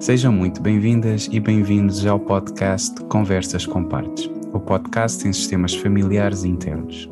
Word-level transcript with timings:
Sejam 0.00 0.32
muito 0.32 0.62
bem-vindas 0.62 1.28
e 1.32 1.40
bem-vindos 1.40 2.06
ao 2.06 2.20
podcast 2.20 3.02
Conversas 3.06 3.66
com 3.66 3.84
Partes, 3.84 4.30
o 4.52 4.60
podcast 4.60 5.26
em 5.26 5.32
sistemas 5.32 5.74
familiares 5.74 6.44
internos. 6.44 7.10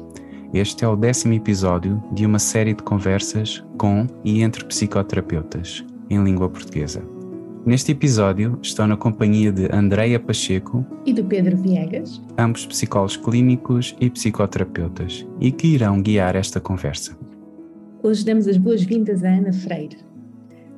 Este 0.54 0.85
é 0.85 0.88
o 0.88 0.95
décimo 0.95 1.35
episódio 1.35 2.01
de 2.12 2.24
uma 2.24 2.38
série 2.38 2.72
de 2.72 2.82
conversas 2.85 3.62
com 3.77 4.06
e 4.24 4.40
entre 4.40 4.64
psicoterapeutas, 4.64 5.85
em 6.09 6.22
língua 6.22 6.49
portuguesa. 6.49 7.03
Neste 7.67 7.90
episódio 7.90 8.56
estou 8.63 8.87
na 8.87 8.97
companhia 8.97 9.51
de 9.51 9.69
Andreia 9.74 10.21
Pacheco 10.21 10.87
e 11.04 11.13
do 11.13 11.24
Pedro 11.24 11.56
Viegas, 11.56 12.22
ambos 12.38 12.65
psicólogos 12.65 13.17
clínicos 13.17 13.97
e 14.01 14.08
psicoterapeutas, 14.08 15.26
e 15.40 15.51
que 15.51 15.74
irão 15.74 16.01
guiar 16.01 16.37
esta 16.37 16.60
conversa. 16.60 17.19
Hoje 18.01 18.24
damos 18.24 18.47
as 18.47 18.56
boas-vindas 18.56 19.24
a 19.24 19.28
Ana 19.28 19.52
Freire. 19.52 20.05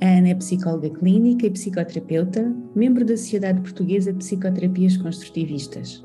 A 0.01 0.07
Ana 0.07 0.29
é 0.29 0.35
psicóloga 0.35 0.91
clínica 0.91 1.45
e 1.45 1.51
psicoterapeuta, 1.51 2.55
membro 2.73 3.05
da 3.05 3.17
Sociedade 3.17 3.61
Portuguesa 3.61 4.13
de 4.13 4.19
Psicoterapias 4.19 4.97
Construtivistas. 4.97 6.05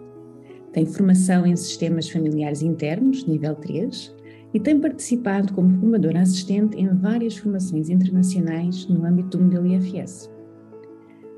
Tem 0.72 0.84
formação 0.84 1.46
em 1.46 1.56
sistemas 1.56 2.10
familiares 2.10 2.64
internos, 2.64 3.24
nível 3.28 3.54
3, 3.54 4.16
e 4.52 4.60
tem 4.60 4.80
participado 4.80 5.54
como 5.54 5.78
formadora 5.80 6.22
assistente 6.22 6.76
em 6.76 6.88
várias 6.88 7.38
formações 7.38 7.88
internacionais 7.88 8.88
no 8.88 9.06
âmbito 9.06 9.38
do 9.38 9.44
modelo 9.44 9.68
IFS. 9.68 10.28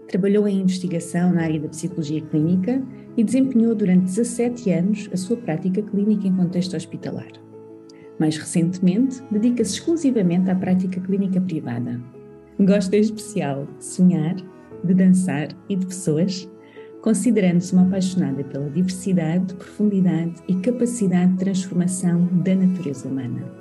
Trabalhou 0.07 0.47
em 0.47 0.61
investigação 0.61 1.33
na 1.33 1.43
área 1.43 1.59
da 1.59 1.67
psicologia 1.67 2.21
clínica 2.21 2.81
e 3.17 3.23
desempenhou 3.23 3.75
durante 3.75 4.05
17 4.05 4.71
anos 4.71 5.09
a 5.11 5.17
sua 5.17 5.35
prática 5.35 5.81
clínica 5.81 6.25
em 6.25 6.35
contexto 6.35 6.77
hospitalar. 6.77 7.31
Mais 8.17 8.37
recentemente, 8.37 9.21
dedica-se 9.29 9.73
exclusivamente 9.73 10.49
à 10.49 10.55
prática 10.55 11.01
clínica 11.01 11.41
privada. 11.41 12.14
Gosta 12.59 12.95
em 12.95 13.01
especial 13.01 13.67
de 13.77 13.85
sonhar, 13.85 14.35
de 14.81 14.93
dançar 14.93 15.49
e 15.67 15.75
de 15.75 15.85
pessoas, 15.85 16.49
considerando-se 17.01 17.73
uma 17.73 17.85
apaixonada 17.85 18.45
pela 18.45 18.69
diversidade, 18.69 19.53
profundidade 19.55 20.41
e 20.47 20.55
capacidade 20.55 21.33
de 21.33 21.39
transformação 21.39 22.25
da 22.31 22.55
natureza 22.55 23.09
humana. 23.09 23.51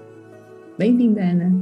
Bem-vinda, 0.78 1.22
Ana! 1.22 1.52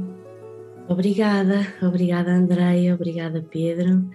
Obrigada, 0.87 1.65
obrigada 1.81 2.31
Andreia, 2.31 2.93
obrigada 2.93 3.43
Pedro. 3.49 4.07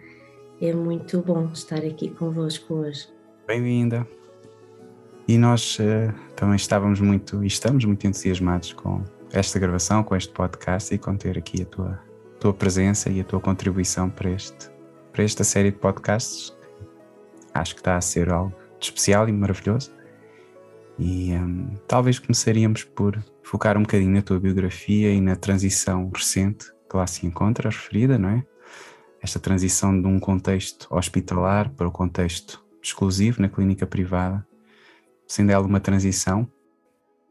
É 0.60 0.72
muito 0.72 1.20
bom 1.20 1.50
estar 1.52 1.78
aqui 1.78 2.10
convosco 2.10 2.72
hoje. 2.74 3.08
Bem-vinda. 3.48 4.06
E 5.26 5.36
nós 5.36 5.76
uh, 5.80 6.14
também 6.36 6.56
estávamos 6.56 7.00
muito 7.00 7.42
e 7.42 7.48
estamos 7.48 7.84
muito 7.84 8.06
entusiasmados 8.06 8.72
com 8.72 9.02
esta 9.32 9.58
gravação, 9.58 10.04
com 10.04 10.14
este 10.14 10.32
podcast 10.32 10.94
e 10.94 10.98
com 10.98 11.16
ter 11.16 11.36
aqui 11.36 11.62
a 11.62 11.66
tua, 11.66 12.07
tua 12.38 12.54
presença 12.54 13.10
e 13.10 13.20
a 13.20 13.24
tua 13.24 13.40
contribuição 13.40 14.08
para, 14.08 14.30
este, 14.30 14.70
para 15.12 15.24
esta 15.24 15.44
série 15.44 15.70
de 15.70 15.78
podcasts. 15.78 16.56
Acho 17.54 17.74
que 17.74 17.80
está 17.80 17.96
a 17.96 18.00
ser 18.00 18.30
algo 18.30 18.54
de 18.78 18.86
especial 18.86 19.28
e 19.28 19.32
maravilhoso. 19.32 19.92
E 20.98 21.32
um, 21.34 21.74
talvez 21.86 22.18
começaríamos 22.18 22.84
por 22.84 23.22
focar 23.42 23.76
um 23.76 23.82
bocadinho 23.82 24.12
na 24.12 24.22
tua 24.22 24.38
biografia 24.38 25.12
e 25.12 25.20
na 25.20 25.36
transição 25.36 26.10
recente 26.14 26.72
que 26.90 26.96
lá 26.96 27.06
se 27.06 27.26
encontra 27.26 27.68
referida, 27.68 28.18
não 28.18 28.30
é? 28.30 28.44
esta 29.20 29.38
transição 29.38 30.00
de 30.00 30.06
um 30.06 30.18
contexto 30.18 30.86
hospitalar 30.90 31.70
para 31.70 31.88
o 31.88 31.92
contexto 31.92 32.64
exclusivo 32.82 33.42
na 33.42 33.48
clínica 33.48 33.86
privada, 33.86 34.46
sendo 35.26 35.50
ela 35.50 35.66
uma 35.66 35.80
transição, 35.80 36.50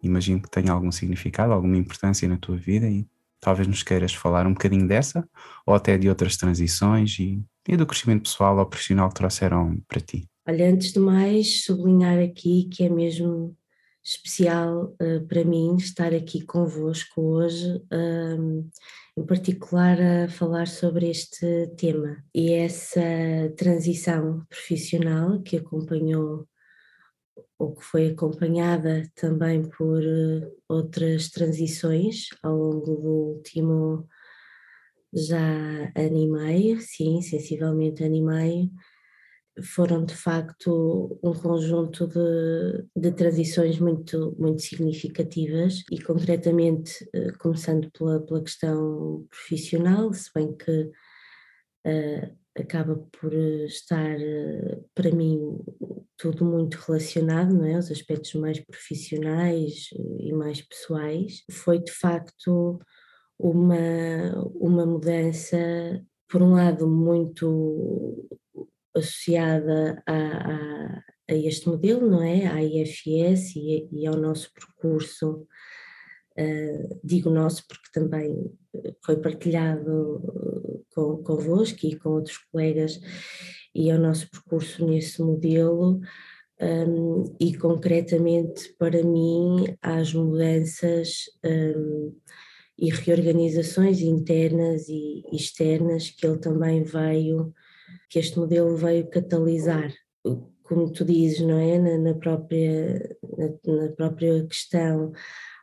imagino 0.03 0.41
que 0.41 0.49
tenha 0.49 0.71
algum 0.71 0.91
significado, 0.91 1.53
alguma 1.53 1.77
importância 1.77 2.27
na 2.27 2.37
tua 2.37 2.57
vida 2.57 2.87
e 2.87 3.07
talvez 3.39 3.67
nos 3.67 3.83
queiras 3.83 4.13
falar 4.13 4.45
um 4.45 4.53
bocadinho 4.53 4.87
dessa 4.87 5.27
ou 5.65 5.73
até 5.73 5.97
de 5.97 6.09
outras 6.09 6.37
transições 6.37 7.17
e, 7.19 7.41
e 7.67 7.77
do 7.77 7.85
crescimento 7.85 8.23
pessoal 8.23 8.57
ou 8.57 8.65
profissional 8.65 9.09
que 9.09 9.15
trouxeram 9.15 9.77
para 9.87 10.01
ti. 10.01 10.27
Olha, 10.47 10.69
antes 10.69 10.93
de 10.93 10.99
mais, 10.99 11.63
sublinhar 11.65 12.19
aqui 12.19 12.69
que 12.71 12.83
é 12.83 12.89
mesmo 12.89 13.55
especial 14.03 14.95
uh, 15.01 15.27
para 15.27 15.43
mim 15.43 15.75
estar 15.75 16.13
aqui 16.13 16.41
convosco 16.41 17.21
hoje, 17.21 17.81
um, 17.91 18.69
em 19.17 19.25
particular 19.25 19.97
a 20.01 20.29
falar 20.29 20.67
sobre 20.67 21.09
este 21.09 21.67
tema 21.77 22.23
e 22.33 22.53
essa 22.53 23.01
transição 23.57 24.45
profissional 24.47 25.41
que 25.41 25.57
acompanhou 25.57 26.47
ou 27.59 27.75
que 27.75 27.83
foi 27.83 28.09
acompanhada 28.09 29.03
também 29.15 29.63
por 29.63 30.01
uh, 30.01 30.55
outras 30.69 31.29
transições 31.29 32.27
ao 32.43 32.55
longo 32.55 32.95
do 32.95 33.09
último 33.09 34.07
já 35.13 35.91
ano 35.95 36.31
meio, 36.31 36.79
sim, 36.81 37.21
sensivelmente 37.21 38.03
ano 38.03 38.25
meio, 38.25 38.69
foram 39.63 40.05
de 40.05 40.13
facto 40.13 41.19
um 41.23 41.33
conjunto 41.33 42.07
de, 42.07 42.85
de 42.95 43.11
transições 43.11 43.79
muito, 43.79 44.35
muito 44.37 44.61
significativas 44.61 45.83
e 45.91 45.99
concretamente 45.99 47.09
eh, 47.13 47.31
começando 47.39 47.89
pela, 47.91 48.19
pela 48.19 48.43
questão 48.43 49.25
profissional, 49.29 50.13
se 50.13 50.29
bem 50.33 50.55
que 50.55 50.91
uh, 51.87 52.37
acaba 52.55 52.97
por 53.19 53.33
estar 53.33 54.17
uh, 54.17 54.85
para 54.93 55.11
mim 55.11 55.57
tudo 56.17 56.43
muito 56.43 56.75
relacionado, 56.75 57.53
não 57.53 57.65
é? 57.65 57.77
Os 57.77 57.91
aspectos 57.91 58.33
mais 58.35 58.59
profissionais 58.59 59.89
e 60.19 60.33
mais 60.33 60.61
pessoais, 60.61 61.43
foi 61.51 61.79
de 61.79 61.91
facto 61.91 62.79
uma, 63.39 63.77
uma 64.55 64.85
mudança, 64.85 65.57
por 66.27 66.41
um 66.41 66.53
lado, 66.53 66.87
muito 66.87 68.27
associada 68.95 70.01
a, 70.07 70.13
a, 70.13 71.03
a, 71.29 71.35
este 71.35 71.69
modelo, 71.69 72.09
não 72.09 72.23
é? 72.23 72.47
À 72.47 72.63
IFS 72.63 73.55
e, 73.55 73.87
e 73.91 74.07
ao 74.07 74.17
nosso 74.17 74.51
percurso, 74.53 75.47
uh, 76.37 76.99
digo 77.03 77.29
nosso 77.29 77.63
porque 77.67 77.89
também 77.93 78.35
foi 79.05 79.17
partilhado 79.17 80.83
com, 80.93 81.23
convosco 81.23 81.85
e 81.85 81.95
com 81.95 82.09
outros 82.09 82.37
colegas, 82.51 82.99
e 83.77 83.91
ao 83.91 83.99
nosso 83.99 84.29
percurso 84.31 84.85
nesse 84.85 85.21
modelo. 85.21 86.01
Um, 86.59 87.35
e 87.39 87.55
concretamente 87.55 88.73
para 88.79 89.03
mim 89.03 89.77
as 89.79 90.11
mudanças 90.11 91.25
um, 91.45 92.11
e 92.75 92.89
reorganizações 92.89 94.01
internas 94.01 94.89
e 94.89 95.23
externas 95.31 96.09
que 96.09 96.25
ele 96.25 96.39
também 96.39 96.81
veio 96.83 97.53
que 98.09 98.17
este 98.17 98.39
modelo 98.39 98.75
veio 98.75 99.07
catalisar. 99.07 99.93
Como 100.63 100.91
tu 100.91 101.05
dizes, 101.05 101.41
não 101.41 101.59
é? 101.59 101.77
Na, 101.77 101.97
na 101.99 102.13
própria, 102.15 103.15
na, 103.37 103.73
na, 103.73 103.89
própria 103.91 104.45
questão, 104.47 105.11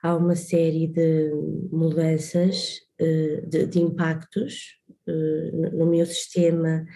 há 0.01 0.17
uma 0.17 0.37
série 0.37 0.87
de 0.87 1.31
mudanças, 1.73 2.81
eh, 2.99 3.43
de, 3.47 3.67
de 3.67 3.81
impactos 3.81 4.79
eh, 5.07 5.51
no 5.73 5.87
meu 5.87 6.07
sistema 6.07 6.87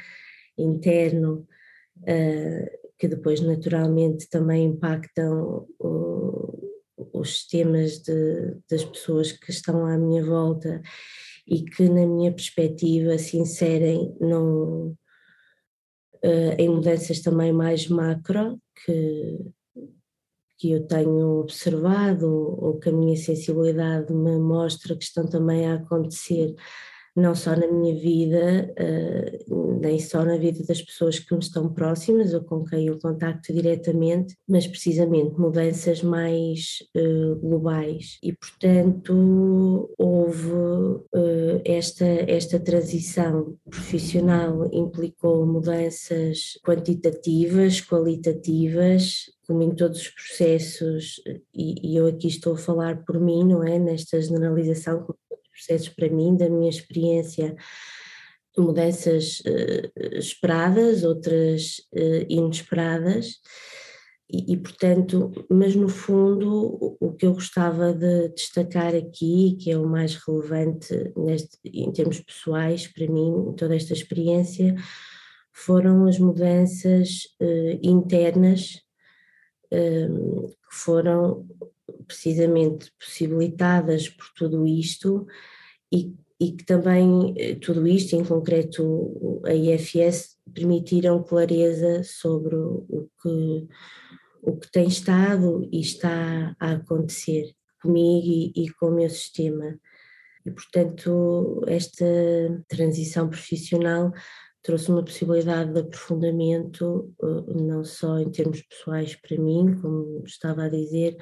interno, 0.59 1.47
eh, 2.07 2.79
que 2.99 3.09
depois 3.09 3.41
naturalmente 3.41 4.29
também 4.29 4.67
impactam 4.67 5.67
os 7.13 7.37
sistemas 7.39 7.99
de, 7.99 8.57
das 8.71 8.85
pessoas 8.85 9.33
que 9.33 9.51
estão 9.51 9.87
à 9.87 9.97
minha 9.97 10.25
volta 10.25 10.83
e 11.47 11.63
que, 11.63 11.89
na 11.89 12.07
minha 12.07 12.33
perspectiva, 12.33 13.17
se 13.19 13.39
inserem 13.39 14.15
num, 14.21 14.95
uh, 16.25 16.55
em 16.59 16.69
mudanças 16.69 17.21
também 17.21 17.53
mais 17.53 17.89
macro 17.89 18.61
que, 18.85 19.39
que 20.59 20.73
eu 20.73 20.87
tenho 20.87 21.41
observado 21.41 22.29
ou 22.29 22.79
que 22.79 22.89
a 22.89 22.93
minha 22.93 23.17
sensibilidade 23.17 24.13
me 24.13 24.39
mostra 24.39 24.97
que 24.97 25.05
estão 25.05 25.27
também 25.27 25.67
a 25.67 25.75
acontecer 25.75 26.55
não 27.19 27.35
só 27.35 27.57
na 27.57 27.67
minha 27.67 27.95
vida, 27.95 28.73
uh, 29.49 29.81
nem 29.81 29.99
só 29.99 30.25
na 30.25 30.37
vida 30.37 30.65
das 30.65 30.81
pessoas 30.81 31.19
que 31.19 31.33
me 31.35 31.41
estão 31.41 31.73
próximas 31.73 32.33
ou 32.33 32.43
com 32.43 32.65
quem 32.65 32.87
eu 32.87 32.99
contacto 32.99 33.53
diretamente, 33.53 34.37
mas 34.49 34.67
precisamente 34.67 35.39
mudanças 35.39 36.03
mais 36.03 36.79
uh, 36.97 37.37
globais. 37.37 38.19
E, 38.23 38.33
portanto, 38.33 39.91
houve 39.99 40.53
uh, 40.53 41.61
esta, 41.65 42.05
esta 42.05 42.61
transição 42.61 43.57
profissional, 43.69 44.69
implicou 44.73 45.47
mudanças 45.47 46.59
quantitativas, 46.65 47.81
qualitativas, 47.81 49.25
como 49.47 49.63
em 49.63 49.75
todos 49.75 50.03
os 50.03 50.09
processos, 50.11 51.23
e, 51.55 51.93
e 51.93 51.97
eu 51.97 52.07
aqui 52.07 52.29
estou 52.29 52.53
a 52.53 52.59
falar 52.59 53.03
por 53.05 53.19
mim, 53.19 53.45
não 53.45 53.67
é? 53.67 53.79
Nesta 53.79 54.21
generalização, 54.21 55.07
processos 55.59 55.89
para 55.89 56.09
mim, 56.09 56.37
da 56.37 56.49
minha 56.49 56.71
experiência, 56.71 57.57
mudanças 58.57 59.41
uh, 59.41 60.17
esperadas, 60.17 61.05
outras 61.05 61.79
uh, 61.95 62.27
inesperadas, 62.29 63.37
e, 64.31 64.53
e, 64.53 64.57
portanto, 64.59 65.33
mas 65.51 65.75
no 65.75 65.89
fundo, 65.89 66.97
o, 67.01 67.15
que 67.15 67.25
eu 67.25 67.33
gostava 67.33 67.95
de 67.95 68.29
destacar 68.29 68.95
aqui, 68.95 69.57
que 69.59 69.71
é 69.71 69.79
o 69.79 69.89
mais 69.89 70.17
relevante 70.17 71.13
neste, 71.17 71.59
em 71.65 71.91
termos 71.91 72.21
pessoais 72.21 72.87
para 72.87 73.07
mim, 73.07 73.55
toda 73.57 73.75
esta 73.75 73.95
experiência, 73.95 74.75
foram 75.51 76.07
as 76.07 76.19
mudanças 76.19 77.23
uh, 77.41 77.79
internas 77.83 78.83
que 79.71 80.75
foram 80.75 81.47
precisamente 82.07 82.93
possibilitadas 82.99 84.09
por 84.09 84.27
tudo 84.35 84.67
isto 84.67 85.27
e, 85.93 86.15
e 86.41 86.53
que 86.53 86.65
também 86.65 87.35
eh, 87.37 87.55
tudo 87.57 87.87
isto, 87.87 88.15
em 88.15 88.25
concreto 88.25 89.43
a 89.45 89.53
IFS, 89.53 90.37
permitiram 90.55 91.23
clareza 91.23 92.03
sobre 92.05 92.57
o 92.57 93.09
que, 93.23 93.69
o 94.43 94.57
que 94.57 94.71
tem 94.71 94.89
estado 94.89 95.69
e 95.73 95.81
está 95.81 96.57
a 96.59 96.73
acontecer 96.73 97.55
comigo 97.83 98.27
e, 98.27 98.53
e 98.57 98.71
com 98.71 98.87
o 98.87 98.95
meu 98.95 99.11
sistema. 99.11 99.79
E, 100.45 100.51
portanto, 100.51 101.63
esta 101.67 102.05
transição 102.69 103.29
profissional 103.29 104.13
trouxe 104.63 104.91
uma 104.91 105.05
possibilidade 105.05 105.73
de 105.73 105.81
aprofundamento, 105.81 107.15
eh, 107.23 107.63
não 107.63 107.85
só 107.85 108.19
em 108.19 108.31
termos 108.31 108.63
pessoais 108.63 109.17
para 109.17 109.39
mim, 109.39 109.79
como 109.81 110.23
estava 110.25 110.65
a 110.65 110.69
dizer, 110.69 111.17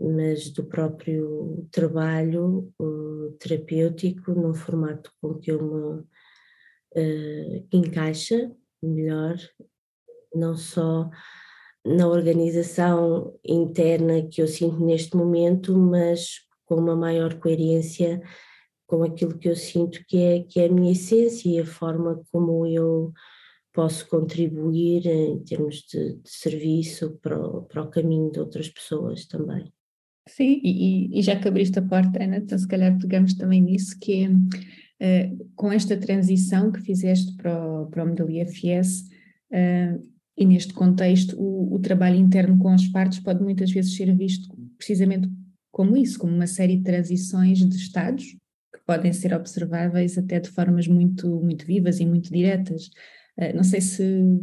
mas 0.00 0.50
do 0.50 0.64
próprio 0.64 1.66
trabalho 1.70 2.72
uh, 2.80 3.32
terapêutico 3.38 4.32
num 4.32 4.54
formato 4.54 5.12
com 5.20 5.34
que 5.34 5.50
eu 5.50 5.62
me 5.62 6.00
uh, 6.00 7.66
encaixa 7.72 8.50
melhor, 8.82 9.36
não 10.34 10.56
só 10.56 11.10
na 11.84 12.06
organização 12.06 13.38
interna 13.44 14.26
que 14.28 14.42
eu 14.42 14.48
sinto 14.48 14.84
neste 14.84 15.16
momento, 15.16 15.76
mas 15.76 16.40
com 16.66 16.76
uma 16.76 16.94
maior 16.94 17.38
coerência 17.38 18.20
com 18.86 19.02
aquilo 19.02 19.38
que 19.38 19.48
eu 19.48 19.56
sinto 19.56 20.04
que 20.06 20.18
é, 20.18 20.42
que 20.42 20.60
é 20.60 20.66
a 20.66 20.72
minha 20.72 20.92
essência 20.92 21.48
e 21.48 21.58
a 21.58 21.66
forma 21.66 22.22
como 22.32 22.66
eu 22.66 23.12
posso 23.72 24.08
contribuir 24.08 25.06
em 25.06 25.38
termos 25.44 25.82
de, 25.82 26.14
de 26.14 26.28
serviço 26.28 27.18
para 27.22 27.38
o, 27.38 27.62
para 27.62 27.82
o 27.82 27.90
caminho 27.90 28.30
de 28.30 28.40
outras 28.40 28.68
pessoas 28.68 29.26
também. 29.26 29.72
Sim, 30.28 30.60
e, 30.62 31.18
e, 31.18 31.22
já 31.22 31.36
que 31.36 31.48
abriste 31.48 31.78
a 31.78 31.82
porta, 31.82 32.22
Ana, 32.22 32.36
então 32.36 32.58
se 32.58 32.68
calhar 32.68 32.96
pegamos 32.98 33.34
também 33.34 33.62
nisso, 33.62 33.98
que 33.98 34.24
é 34.24 34.28
uh, 34.28 35.50
com 35.56 35.72
esta 35.72 35.96
transição 35.96 36.70
que 36.70 36.80
fizeste 36.80 37.34
para 37.36 37.58
o, 37.58 37.86
para 37.86 38.04
o 38.04 38.06
modelo 38.06 38.30
IFS, 38.30 39.02
uh, 39.02 39.08
eh, 39.50 39.98
e 40.36 40.46
neste 40.46 40.72
contexto, 40.72 41.36
o, 41.40 41.74
o, 41.74 41.78
trabalho 41.80 42.16
interno 42.16 42.58
com 42.58 42.68
as 42.68 42.86
partes 42.86 43.18
pode 43.18 43.42
muitas 43.42 43.70
vezes 43.70 43.96
ser 43.96 44.14
visto 44.16 44.48
precisamente 44.76 45.28
como 45.72 45.96
isso, 45.96 46.18
como 46.18 46.32
uma 46.32 46.46
série 46.46 46.76
de 46.76 46.84
transições 46.84 47.58
de 47.58 47.76
estados 47.76 48.24
que 48.72 48.80
podem 48.86 49.12
ser 49.12 49.34
observáveis 49.34 50.16
até 50.16 50.38
de 50.38 50.50
formas 50.50 50.86
muito, 50.86 51.40
muito 51.40 51.66
vivas 51.66 51.98
e 52.00 52.06
muito 52.06 52.30
diretas. 52.30 52.86
Uh, 53.36 53.56
não 53.56 53.64
sei 53.64 53.80
se, 53.80 53.96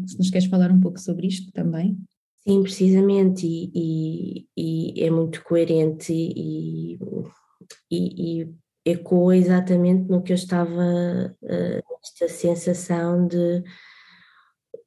se 0.08 0.18
nos 0.18 0.30
queres 0.30 0.48
falar 0.48 0.72
um 0.72 0.80
pouco 0.80 1.00
sobre 1.00 1.28
isto 1.28 1.52
também. 1.52 1.98
Sim, 2.47 2.62
precisamente, 2.62 3.47
e, 3.47 4.45
e, 4.56 4.94
e 5.01 5.03
é 5.03 5.09
muito 5.09 5.44
coerente 5.44 6.13
e, 6.13 7.00
e, 7.92 8.47
ecoa 8.86 9.36
exatamente 9.36 10.07
no 10.07 10.21
que 10.21 10.31
eu 10.31 10.36
estava, 10.36 11.36
uh, 11.42 12.30
sensação 12.30 13.27
de, 13.27 13.63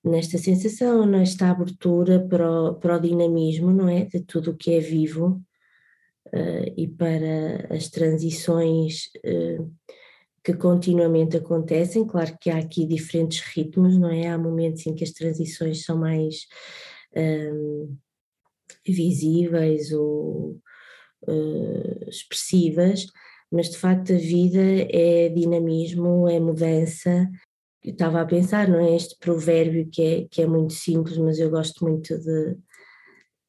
nesta 0.04 0.38
sensação, 0.38 1.04
nesta 1.04 1.50
abertura 1.50 2.20
para 2.28 2.48
o, 2.48 2.74
para 2.76 2.96
o 2.96 3.00
dinamismo, 3.00 3.72
não 3.72 3.88
é? 3.88 4.04
De 4.04 4.20
tudo 4.20 4.52
o 4.52 4.56
que 4.56 4.74
é 4.74 4.80
vivo 4.80 5.42
uh, 6.28 6.72
e 6.76 6.86
para 6.86 7.74
as 7.74 7.88
transições 7.88 9.06
uh, 9.26 9.68
que 10.44 10.54
continuamente 10.54 11.36
acontecem. 11.36 12.06
Claro 12.06 12.36
que 12.40 12.50
há 12.50 12.58
aqui 12.58 12.86
diferentes 12.86 13.40
ritmos, 13.40 13.98
não 13.98 14.10
é? 14.10 14.28
Há 14.28 14.38
momentos 14.38 14.86
em 14.86 14.94
que 14.94 15.02
as 15.02 15.10
transições 15.10 15.84
são 15.84 15.98
mais 15.98 16.46
um, 17.16 17.96
visíveis 18.86 19.92
ou 19.92 20.60
uh, 21.26 22.08
expressivas, 22.08 23.06
mas 23.50 23.70
de 23.70 23.78
facto 23.78 24.12
a 24.12 24.16
vida 24.16 24.60
é 24.90 25.28
dinamismo, 25.28 26.28
é 26.28 26.38
mudança. 26.38 27.28
Eu 27.82 27.92
estava 27.92 28.20
a 28.20 28.26
pensar, 28.26 28.68
não 28.68 28.80
é? 28.80 28.94
Este 28.94 29.16
provérbio 29.18 29.88
que 29.90 30.02
é, 30.02 30.28
que 30.28 30.42
é 30.42 30.46
muito 30.46 30.74
simples, 30.74 31.16
mas 31.16 31.38
eu 31.38 31.50
gosto 31.50 31.84
muito 31.84 32.18
de, 32.18 32.56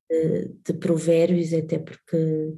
de, 0.09 0.53
de 0.65 0.73
provérbios, 0.73 1.53
até 1.53 1.79
porque 1.79 2.53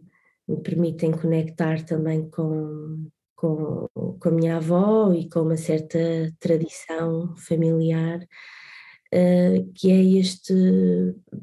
me 0.48 0.62
permitem 0.62 1.12
conectar 1.12 1.84
também 1.86 2.30
com, 2.30 3.08
com, 3.36 3.88
com 4.20 4.30
a 4.30 4.32
minha 4.32 4.58
avó 4.58 5.14
e 5.14 5.30
com 5.30 5.42
uma 5.42 5.58
certa 5.58 5.98
tradição 6.40 7.36
familiar 7.38 8.20
uh, 9.14 9.72
que 9.74 9.92
é 9.92 10.04
este 10.20 10.54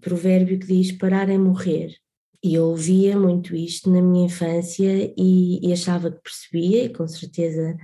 provérbio 0.00 0.58
que 0.58 0.66
diz 0.66 0.92
parar 0.92 1.28
é 1.28 1.38
morrer. 1.38 1.94
E 2.42 2.54
eu 2.54 2.66
ouvia 2.66 3.18
muito 3.18 3.54
isto 3.56 3.90
na 3.90 4.00
minha 4.00 4.26
infância 4.26 5.12
e, 5.16 5.66
e 5.66 5.72
achava 5.72 6.10
que 6.10 6.22
percebia, 6.22 6.84
e 6.84 6.88
com 6.88 7.06
certeza 7.06 7.76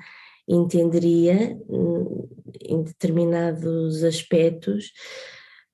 entenderia 0.46 1.58
hum, 1.68 2.28
em 2.62 2.82
determinados 2.82 4.04
aspectos, 4.04 4.92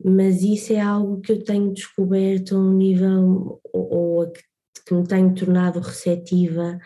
mas 0.03 0.43
isso 0.43 0.73
é 0.73 0.81
algo 0.81 1.21
que 1.21 1.33
eu 1.33 1.45
tenho 1.45 1.73
descoberto 1.73 2.57
a 2.57 2.59
um 2.59 2.73
nível, 2.73 3.61
ou, 3.73 3.93
ou 3.93 4.31
que, 4.31 4.41
que 4.87 4.95
me 4.95 5.07
tenho 5.07 5.35
tornado 5.35 5.81
receptiva 5.81 6.79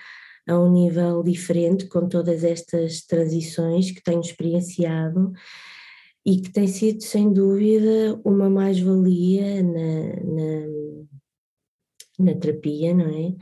a 0.49 0.59
um 0.59 0.71
nível 0.73 1.23
diferente 1.23 1.87
com 1.87 2.09
todas 2.09 2.43
estas 2.43 3.03
transições 3.03 3.91
que 3.93 4.03
tenho 4.03 4.21
experienciado 4.21 5.33
e 6.27 6.41
que 6.41 6.51
tem 6.51 6.67
sido 6.67 7.03
sem 7.03 7.33
dúvida 7.33 8.19
uma 8.25 8.49
mais-valia 8.49 9.63
na, 9.63 10.17
na, 10.25 10.67
na, 12.19 12.35
terapia, 12.35 12.95
não 12.95 13.07
é? 13.07 13.35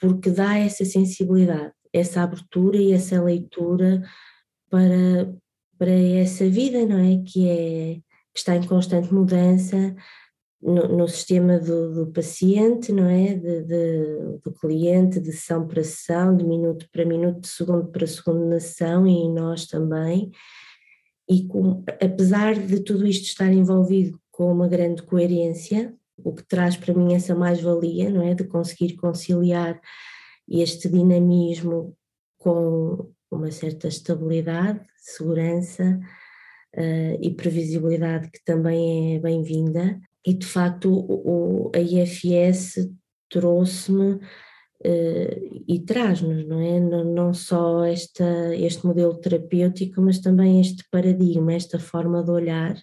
Porque 0.00 0.30
dá 0.30 0.56
essa 0.56 0.84
sensibilidade, 0.84 1.72
essa 1.92 2.22
abertura 2.22 2.76
e 2.76 2.92
essa 2.92 3.20
leitura 3.20 4.02
para, 4.70 5.34
para 5.76 5.90
essa 5.90 6.48
vida, 6.48 6.86
não 6.86 6.98
é? 6.98 7.22
Que, 7.26 7.48
é, 7.48 7.94
que 8.32 8.38
está 8.38 8.54
em 8.54 8.62
constante 8.62 9.12
mudança 9.12 9.96
no, 10.62 10.86
no 10.96 11.08
sistema 11.08 11.58
do, 11.58 11.92
do, 11.92 12.12
paciente, 12.12 12.92
não 12.92 13.08
é? 13.08 13.34
De, 13.34 13.64
de, 13.64 14.38
do 14.44 14.52
cliente, 14.60 15.18
de 15.18 15.32
sessão 15.32 15.66
para 15.66 15.82
sessão, 15.82 16.36
de 16.36 16.44
minuto 16.44 16.86
para 16.92 17.04
minuto, 17.04 17.40
de 17.40 17.48
segundo 17.48 17.88
para 17.88 18.06
segundo 18.06 18.46
na 18.46 18.60
sessão 18.60 19.08
e 19.08 19.28
nós 19.28 19.66
também 19.66 20.30
e 21.28 21.44
com, 21.46 21.84
apesar 22.00 22.54
de 22.54 22.80
tudo 22.80 23.06
isto 23.06 23.24
estar 23.24 23.52
envolvido 23.52 24.18
com 24.30 24.50
uma 24.50 24.68
grande 24.68 25.02
coerência, 25.02 25.94
o 26.16 26.32
que 26.32 26.42
traz 26.42 26.76
para 26.76 26.94
mim 26.94 27.14
essa 27.14 27.34
mais-valia, 27.34 28.10
não 28.10 28.22
é? 28.22 28.34
De 28.34 28.44
conseguir 28.44 28.96
conciliar 28.96 29.80
este 30.48 30.88
dinamismo 30.88 31.96
com 32.38 33.12
uma 33.30 33.50
certa 33.50 33.88
estabilidade, 33.88 34.80
segurança 34.96 36.00
uh, 36.76 37.18
e 37.20 37.30
previsibilidade 37.34 38.30
que 38.30 38.42
também 38.44 39.16
é 39.16 39.18
bem-vinda. 39.18 40.00
E 40.26 40.32
de 40.32 40.46
facto 40.46 40.90
o, 40.90 41.68
o, 41.68 41.72
a 41.74 41.78
IFS 41.78 42.90
trouxe-me 43.28 44.18
Uh, 44.84 45.64
e 45.66 45.80
traz-nos, 45.80 46.46
não 46.46 46.60
é? 46.60 46.78
Não, 46.78 47.04
não 47.04 47.34
só 47.34 47.84
esta, 47.84 48.54
este 48.54 48.86
modelo 48.86 49.18
terapêutico, 49.18 50.00
mas 50.00 50.20
também 50.20 50.60
este 50.60 50.84
paradigma, 50.88 51.52
esta 51.52 51.80
forma 51.80 52.22
de 52.22 52.30
olhar 52.30 52.80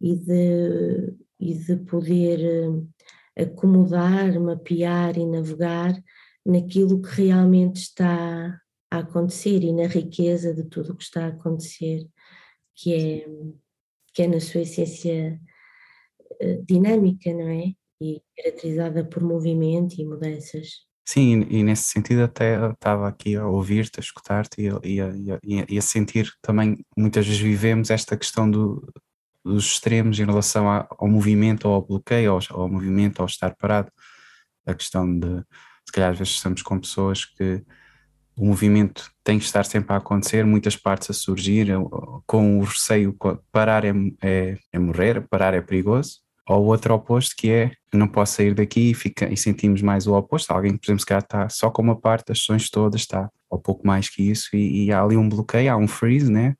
e 0.00 0.14
de, 0.14 1.16
e 1.40 1.54
de 1.54 1.76
poder 1.76 2.68
uh, 2.68 2.88
acomodar, 3.36 4.38
mapear 4.38 5.16
e 5.16 5.26
navegar 5.26 5.98
naquilo 6.44 7.00
que 7.00 7.22
realmente 7.22 7.76
está 7.76 8.60
a 8.90 8.98
acontecer 8.98 9.62
e 9.62 9.72
na 9.72 9.86
riqueza 9.86 10.54
de 10.54 10.64
tudo 10.64 10.92
o 10.92 10.96
que 10.96 11.04
está 11.04 11.24
a 11.24 11.28
acontecer, 11.28 12.06
que 12.74 12.94
é, 12.94 13.26
que 14.12 14.22
é 14.22 14.26
na 14.26 14.40
sua 14.40 14.60
essência 14.60 15.40
uh, 16.42 16.64
dinâmica, 16.66 17.32
não 17.32 17.48
é? 17.48 17.72
E 18.00 18.22
caracterizada 18.36 19.04
por 19.04 19.22
movimento 19.22 19.94
e 19.98 20.04
mudanças. 20.04 20.87
Sim, 21.10 21.46
e 21.48 21.62
nesse 21.62 21.84
sentido 21.84 22.22
até 22.24 22.70
estava 22.70 23.08
aqui 23.08 23.34
a 23.34 23.46
ouvir-te, 23.46 23.98
a 23.98 24.02
escutar-te 24.02 24.60
e, 24.60 24.68
e, 24.84 25.00
e, 25.42 25.64
e, 25.66 25.78
a 25.78 25.80
sentir 25.80 26.30
também, 26.42 26.84
muitas 26.94 27.26
vezes 27.26 27.40
vivemos 27.40 27.88
esta 27.88 28.14
questão 28.14 28.50
do, 28.50 28.86
dos 29.42 29.64
extremos 29.72 30.20
em 30.20 30.26
relação 30.26 30.66
ao 30.68 31.08
movimento 31.08 31.66
ou 31.66 31.76
ao 31.76 31.82
bloqueio, 31.82 32.32
ao, 32.32 32.40
ao 32.50 32.68
movimento, 32.68 33.20
ao 33.20 33.26
estar 33.26 33.56
parado. 33.56 33.90
A 34.66 34.74
questão 34.74 35.18
de, 35.18 35.38
se 35.86 35.92
calhar 35.94 36.12
às 36.12 36.18
vezes 36.18 36.34
estamos 36.34 36.60
com 36.60 36.78
pessoas 36.78 37.24
que 37.24 37.64
o 38.36 38.44
movimento 38.44 39.10
tem 39.24 39.38
que 39.38 39.46
estar 39.46 39.64
sempre 39.64 39.94
a 39.94 39.96
acontecer, 39.96 40.44
muitas 40.44 40.76
partes 40.76 41.08
a 41.08 41.14
surgir, 41.14 41.68
com 42.26 42.58
o 42.58 42.64
receio, 42.64 43.16
parar 43.50 43.82
é, 43.86 43.94
é, 44.22 44.58
é 44.70 44.78
morrer, 44.78 45.26
parar 45.26 45.54
é 45.54 45.62
perigoso, 45.62 46.20
ou 46.48 46.64
outro 46.64 46.94
oposto 46.94 47.34
que 47.36 47.50
é 47.50 47.72
não 47.92 48.08
posso 48.08 48.36
sair 48.36 48.54
daqui 48.54 48.90
e, 48.90 48.94
fica, 48.94 49.30
e 49.32 49.36
sentimos 49.36 49.82
mais 49.82 50.06
o 50.06 50.14
oposto. 50.14 50.50
Alguém 50.50 50.76
por 50.76 50.86
exemplo, 50.86 51.00
se 51.00 51.06
calhar 51.06 51.22
está 51.22 51.48
só 51.48 51.70
com 51.70 51.82
uma 51.82 51.98
parte 51.98 52.28
das 52.28 52.38
sessões 52.38 52.70
todas, 52.70 53.02
está 53.02 53.30
ou 53.50 53.58
pouco 53.58 53.86
mais 53.86 54.08
que 54.08 54.22
isso, 54.22 54.54
e, 54.54 54.84
e, 54.84 54.92
há 54.92 55.02
ali 55.02 55.16
um 55.16 55.28
bloqueio, 55.28 55.72
há 55.72 55.76
um 55.76 55.88
freeze, 55.88 56.30
né? 56.30 56.54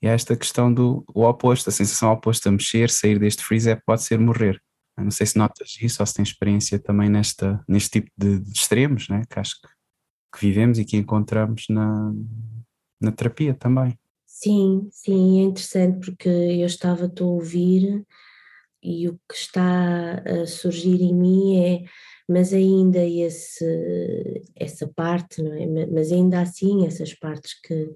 E 0.00 0.08
há 0.08 0.12
esta 0.12 0.34
questão 0.34 0.72
do 0.72 1.04
oposto, 1.14 1.68
a 1.68 1.72
sensação 1.72 2.10
oposta 2.10 2.48
a 2.48 2.52
mexer, 2.52 2.90
sair 2.90 3.18
deste 3.18 3.44
freeze 3.44 3.70
é, 3.70 3.76
pode 3.76 4.02
ser 4.02 4.18
morrer. 4.18 4.60
Eu 4.96 5.04
não 5.04 5.10
sei 5.10 5.26
se 5.26 5.36
notas 5.36 5.76
isso 5.80 6.02
ou 6.02 6.06
se 6.06 6.14
tens 6.14 6.28
experiência 6.28 6.78
também 6.78 7.08
nesta, 7.08 7.62
neste 7.68 8.00
tipo 8.00 8.10
de, 8.16 8.38
de 8.38 8.50
extremos, 8.50 9.08
né? 9.08 9.22
Que 9.30 9.38
acho 9.38 9.60
que, 9.60 9.68
que 10.34 10.46
vivemos 10.46 10.78
e 10.78 10.84
que 10.84 10.96
encontramos 10.96 11.66
na, 11.68 12.12
na 13.00 13.12
terapia 13.12 13.54
também. 13.54 13.98
Sim, 14.26 14.88
sim, 14.90 15.40
é 15.40 15.42
interessante 15.44 16.00
porque 16.04 16.28
eu 16.28 16.66
estava-te 16.66 17.22
a 17.22 17.26
ouvir 17.26 18.04
e 18.82 19.08
o 19.08 19.14
que 19.28 19.34
está 19.34 20.22
a 20.26 20.46
surgir 20.46 21.00
em 21.00 21.14
mim 21.14 21.64
é, 21.64 21.84
mas 22.28 22.52
ainda 22.52 23.04
esse, 23.04 24.42
essa 24.56 24.88
parte, 24.88 25.42
não 25.42 25.52
é? 25.52 25.86
Mas 25.86 26.10
ainda 26.10 26.40
assim, 26.40 26.86
essas 26.86 27.14
partes 27.14 27.54
que, 27.60 27.86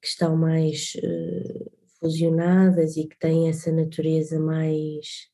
que 0.00 0.08
estão 0.08 0.36
mais 0.36 0.92
uh, 0.96 1.70
fusionadas 1.98 2.96
e 2.96 3.06
que 3.06 3.18
têm 3.18 3.48
essa 3.48 3.70
natureza 3.70 4.40
mais 4.40 5.28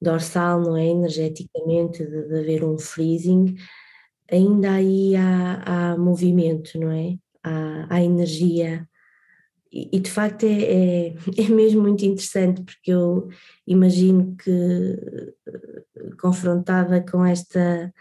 dorsal, 0.00 0.62
não 0.62 0.76
é? 0.76 0.86
Energeticamente, 0.86 2.04
de, 2.06 2.28
de 2.28 2.38
haver 2.38 2.64
um 2.64 2.78
freezing, 2.78 3.54
ainda 4.30 4.72
aí 4.72 5.14
há, 5.16 5.92
há 5.92 5.98
movimento, 5.98 6.78
não 6.78 6.90
é? 6.90 7.16
Há, 7.42 7.96
há 7.96 8.02
energia 8.02 8.87
e, 9.72 10.00
de 10.00 10.10
facto 10.10 10.44
é, 10.44 10.62
é, 10.62 11.14
é, 11.36 11.48
mesmo 11.48 11.82
muito 11.82 12.04
interessante 12.04 12.62
porque 12.62 12.92
eu 12.92 13.28
imagino 13.66 14.36
que 14.36 15.34
confrontada 16.20 17.00
com 17.00 17.24
esta 17.24 17.92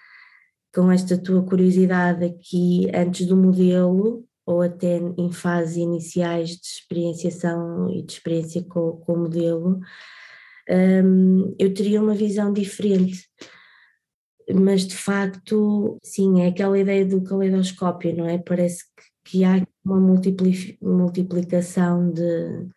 com 0.74 0.92
esta 0.92 1.18
tua 1.18 1.44
curiosidade 1.44 2.24
aqui 2.26 2.88
antes 2.94 3.26
do 3.26 3.36
modelo 3.36 4.26
ou 4.46 4.62
até 4.62 4.98
em 5.18 5.32
fases 5.32 5.78
iniciais 5.78 6.50
de 6.50 6.68
experienciação 6.68 7.90
e 7.90 8.02
de 8.02 8.14
experiência 8.14 8.64
com, 8.64 8.94
com 8.98 9.14
o 9.14 9.20
modelo 9.20 9.80
um, 10.70 11.56
eu 11.58 11.74
teria 11.74 12.02
uma 12.02 12.14
visão 12.14 12.52
diferente. 12.52 13.28
Mas 14.54 14.86
de 14.86 14.96
facto 14.96 15.98
sim 16.04 16.42
é 16.42 16.48
aquela 16.48 16.80
ideia 16.80 17.06
do 17.06 17.24
caleidoscópio 17.24 18.16
não 18.16 18.28
é? 18.28 18.38
Parece 18.38 18.84
que, 18.96 19.32
que 19.32 19.44
há 19.44 19.66
uma 19.88 20.00
multiplicação 20.82 22.12
de, 22.12 22.68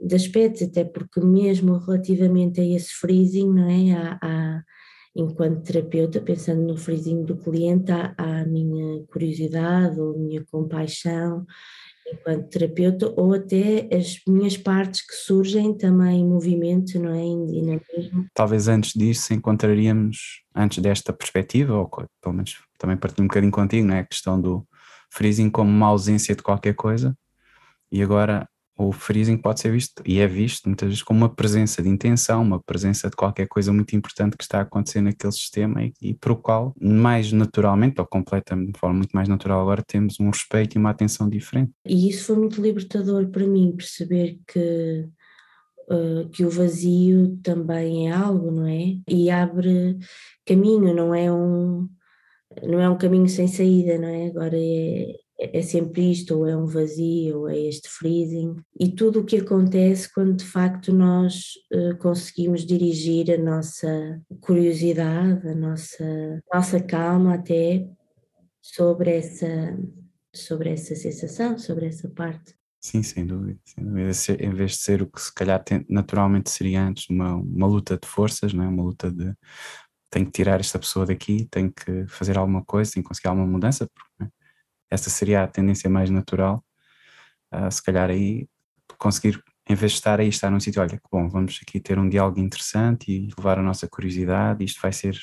de 0.00 0.14
aspectos, 0.14 0.62
até 0.62 0.84
porque 0.84 1.20
mesmo 1.20 1.78
relativamente 1.78 2.60
a 2.60 2.64
esse 2.64 2.92
freezing, 2.94 3.48
não 3.48 3.68
é? 3.68 3.92
Há, 3.92 4.18
há, 4.22 4.62
enquanto 5.14 5.62
terapeuta, 5.62 6.20
pensando 6.20 6.62
no 6.62 6.76
freezing 6.76 7.24
do 7.24 7.36
cliente, 7.36 7.92
há, 7.92 8.14
há 8.16 8.40
a 8.40 8.46
minha 8.46 9.04
curiosidade 9.06 10.00
ou 10.00 10.14
a 10.14 10.18
minha 10.18 10.44
compaixão 10.50 11.46
enquanto 12.12 12.48
terapeuta, 12.48 13.12
ou 13.16 13.34
até 13.34 13.88
as 13.92 14.20
minhas 14.26 14.56
partes 14.56 15.06
que 15.06 15.14
surgem 15.14 15.76
também 15.76 16.20
em 16.20 16.26
movimento, 16.26 16.98
não 16.98 17.12
é? 17.12 17.20
Em 17.20 17.46
dinamismo. 17.46 18.26
Talvez 18.34 18.68
antes 18.68 18.92
disso 18.94 19.34
encontraríamos, 19.34 20.42
antes 20.54 20.78
desta 20.78 21.12
perspectiva, 21.12 21.74
ou 21.74 21.88
pelo 21.88 22.34
menos 22.34 22.62
também 22.78 22.96
partilho 22.96 23.24
um 23.24 23.28
bocadinho 23.28 23.52
contigo, 23.52 23.86
não 23.86 23.94
é? 23.94 24.00
A 24.00 24.06
questão 24.06 24.40
do, 24.40 24.66
freezing 25.10 25.50
como 25.50 25.70
uma 25.70 25.86
ausência 25.86 26.34
de 26.34 26.42
qualquer 26.42 26.74
coisa, 26.74 27.16
e 27.90 28.02
agora 28.02 28.48
o 28.78 28.92
freezing 28.92 29.36
pode 29.36 29.58
ser 29.58 29.72
visto, 29.72 30.00
e 30.06 30.20
é 30.20 30.26
visto 30.28 30.66
muitas 30.66 30.88
vezes 30.88 31.02
como 31.02 31.18
uma 31.18 31.28
presença 31.28 31.82
de 31.82 31.88
intenção, 31.88 32.42
uma 32.42 32.62
presença 32.62 33.10
de 33.10 33.16
qualquer 33.16 33.48
coisa 33.48 33.72
muito 33.72 33.96
importante 33.96 34.36
que 34.36 34.44
está 34.44 34.58
a 34.58 34.62
acontecer 34.62 35.00
naquele 35.00 35.32
sistema 35.32 35.82
e, 35.82 35.92
e 36.00 36.14
para 36.14 36.32
o 36.32 36.36
qual, 36.36 36.72
mais 36.80 37.32
naturalmente, 37.32 38.00
ou 38.00 38.06
completamente, 38.06 38.72
de 38.72 38.78
forma 38.78 38.98
muito 38.98 39.10
mais 39.12 39.28
natural 39.28 39.60
agora, 39.60 39.82
temos 39.84 40.20
um 40.20 40.30
respeito 40.30 40.76
e 40.76 40.78
uma 40.78 40.90
atenção 40.90 41.28
diferente. 41.28 41.72
E 41.84 42.08
isso 42.08 42.26
foi 42.26 42.36
muito 42.36 42.62
libertador 42.62 43.26
para 43.28 43.46
mim, 43.46 43.74
perceber 43.76 44.38
que 44.46 45.08
Uh, 45.90 46.28
que 46.28 46.44
o 46.44 46.50
vazio 46.50 47.38
também 47.42 48.10
é 48.10 48.12
algo, 48.12 48.50
não 48.50 48.66
é? 48.66 48.98
E 49.08 49.30
abre 49.30 49.96
caminho, 50.44 50.94
não 50.94 51.14
é 51.14 51.32
um, 51.32 51.88
não 52.62 52.80
é 52.80 52.88
um 52.88 52.98
caminho 52.98 53.28
sem 53.28 53.46
saída, 53.46 53.98
não 53.98 54.08
é? 54.08 54.28
Agora 54.28 54.56
é, 54.56 55.16
é 55.38 55.62
sempre 55.62 56.10
isto, 56.10 56.36
ou 56.36 56.46
é 56.46 56.56
um 56.56 56.66
vazio, 56.66 57.40
ou 57.40 57.48
é 57.48 57.58
este 57.58 57.88
freezing, 57.88 58.56
e 58.78 58.88
tudo 58.90 59.20
o 59.20 59.24
que 59.24 59.38
acontece 59.38 60.12
quando 60.12 60.36
de 60.36 60.44
facto 60.44 60.92
nós 60.92 61.52
uh, 61.72 61.96
conseguimos 61.98 62.66
dirigir 62.66 63.30
a 63.30 63.38
nossa 63.38 64.20
curiosidade, 64.40 65.48
a 65.48 65.54
nossa, 65.54 66.42
nossa 66.52 66.80
calma 66.80 67.34
até 67.34 67.88
sobre 68.60 69.16
essa, 69.16 69.78
sobre 70.34 70.70
essa 70.70 70.94
sensação, 70.94 71.58
sobre 71.58 71.86
essa 71.86 72.08
parte. 72.08 72.58
Sim, 72.80 73.02
sem 73.02 73.26
dúvida, 73.26 73.58
sem 73.64 73.84
dúvida. 73.84 74.10
Em 74.40 74.54
vez 74.54 74.72
de 74.72 74.78
ser 74.78 75.02
o 75.02 75.06
que 75.06 75.20
se 75.20 75.34
calhar 75.34 75.62
naturalmente 75.88 76.50
seria 76.50 76.82
antes 76.82 77.08
uma, 77.10 77.34
uma 77.34 77.66
luta 77.66 77.98
de 78.00 78.06
forças, 78.06 78.52
não 78.52 78.64
é? 78.64 78.68
uma 78.68 78.84
luta 78.84 79.10
de 79.10 79.34
tenho 80.10 80.26
que 80.26 80.32
tirar 80.32 80.60
esta 80.60 80.78
pessoa 80.78 81.06
daqui, 81.06 81.46
tenho 81.50 81.72
que 81.72 82.06
fazer 82.06 82.38
alguma 82.38 82.64
coisa, 82.64 82.92
tenho 82.92 83.04
que 83.04 83.08
conseguir 83.08 83.28
alguma 83.28 83.46
mudança, 83.46 83.86
porque 83.86 84.10
né, 84.20 84.30
essa 84.90 85.10
seria 85.10 85.42
a 85.44 85.48
tendência 85.48 85.88
mais 85.88 86.10
natural. 86.10 86.64
Uh, 87.52 87.70
se 87.70 87.82
calhar 87.82 88.10
aí 88.10 88.48
conseguir, 88.98 89.42
em 89.68 89.74
vez 89.74 89.92
de 89.92 89.98
estar 89.98 90.20
aí, 90.20 90.28
estar 90.28 90.50
num 90.50 90.60
sítio, 90.60 90.82
olha, 90.82 91.00
bom, 91.10 91.28
vamos 91.28 91.60
aqui 91.62 91.80
ter 91.80 91.98
um 91.98 92.08
diálogo 92.08 92.40
interessante 92.40 93.10
e 93.10 93.28
levar 93.36 93.58
a 93.58 93.62
nossa 93.62 93.86
curiosidade, 93.86 94.64
isto 94.64 94.80
vai 94.80 94.92
ser, 94.92 95.18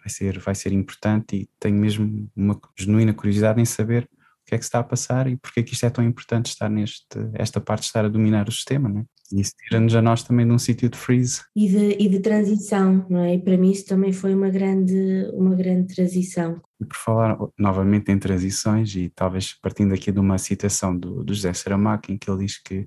vai 0.00 0.08
ser, 0.08 0.38
vai 0.38 0.54
ser 0.54 0.72
importante 0.72 1.36
e 1.36 1.50
tenho 1.58 1.76
mesmo 1.76 2.30
uma 2.36 2.60
genuína 2.76 3.14
curiosidade 3.14 3.60
em 3.60 3.64
saber 3.64 4.08
o 4.42 4.44
que 4.44 4.54
é 4.54 4.58
que 4.58 4.64
está 4.64 4.80
a 4.80 4.84
passar 4.84 5.28
e 5.28 5.36
porque 5.36 5.60
é 5.60 5.62
que 5.62 5.74
isto 5.74 5.86
é 5.86 5.90
tão 5.90 6.04
importante 6.04 6.46
estar 6.46 6.68
neste, 6.68 7.16
esta 7.34 7.60
parte 7.60 7.82
de 7.82 7.86
estar 7.86 8.04
a 8.04 8.08
dominar 8.08 8.48
o 8.48 8.52
sistema, 8.52 9.00
é? 9.00 9.02
E 9.02 9.06
isso 9.40 9.52
tira-nos 9.56 9.94
a 9.94 10.02
nós 10.02 10.22
também 10.22 10.46
de 10.46 10.52
um 10.52 10.58
sítio 10.58 10.88
de 10.88 10.96
freeze. 10.98 11.42
E 11.56 11.68
de, 11.68 11.96
e 11.98 12.08
de 12.08 12.20
transição, 12.20 13.06
não 13.08 13.20
é? 13.20 13.34
E 13.34 13.38
para 13.40 13.56
mim 13.56 13.70
isso 13.70 13.86
também 13.86 14.12
foi 14.12 14.34
uma 14.34 14.50
grande, 14.50 15.30
uma 15.32 15.54
grande 15.54 15.94
transição. 15.94 16.60
E 16.80 16.84
por 16.84 16.96
falar 16.96 17.38
novamente 17.58 18.10
em 18.10 18.18
transições, 18.18 18.94
e 18.94 19.08
talvez 19.08 19.54
partindo 19.60 19.94
aqui 19.94 20.12
de 20.12 20.20
uma 20.20 20.38
citação 20.38 20.96
do, 20.96 21.24
do 21.24 21.34
José 21.34 21.52
Saramago, 21.52 22.10
em 22.10 22.18
que 22.18 22.30
ele 22.30 22.44
diz 22.44 22.60
que 22.60 22.86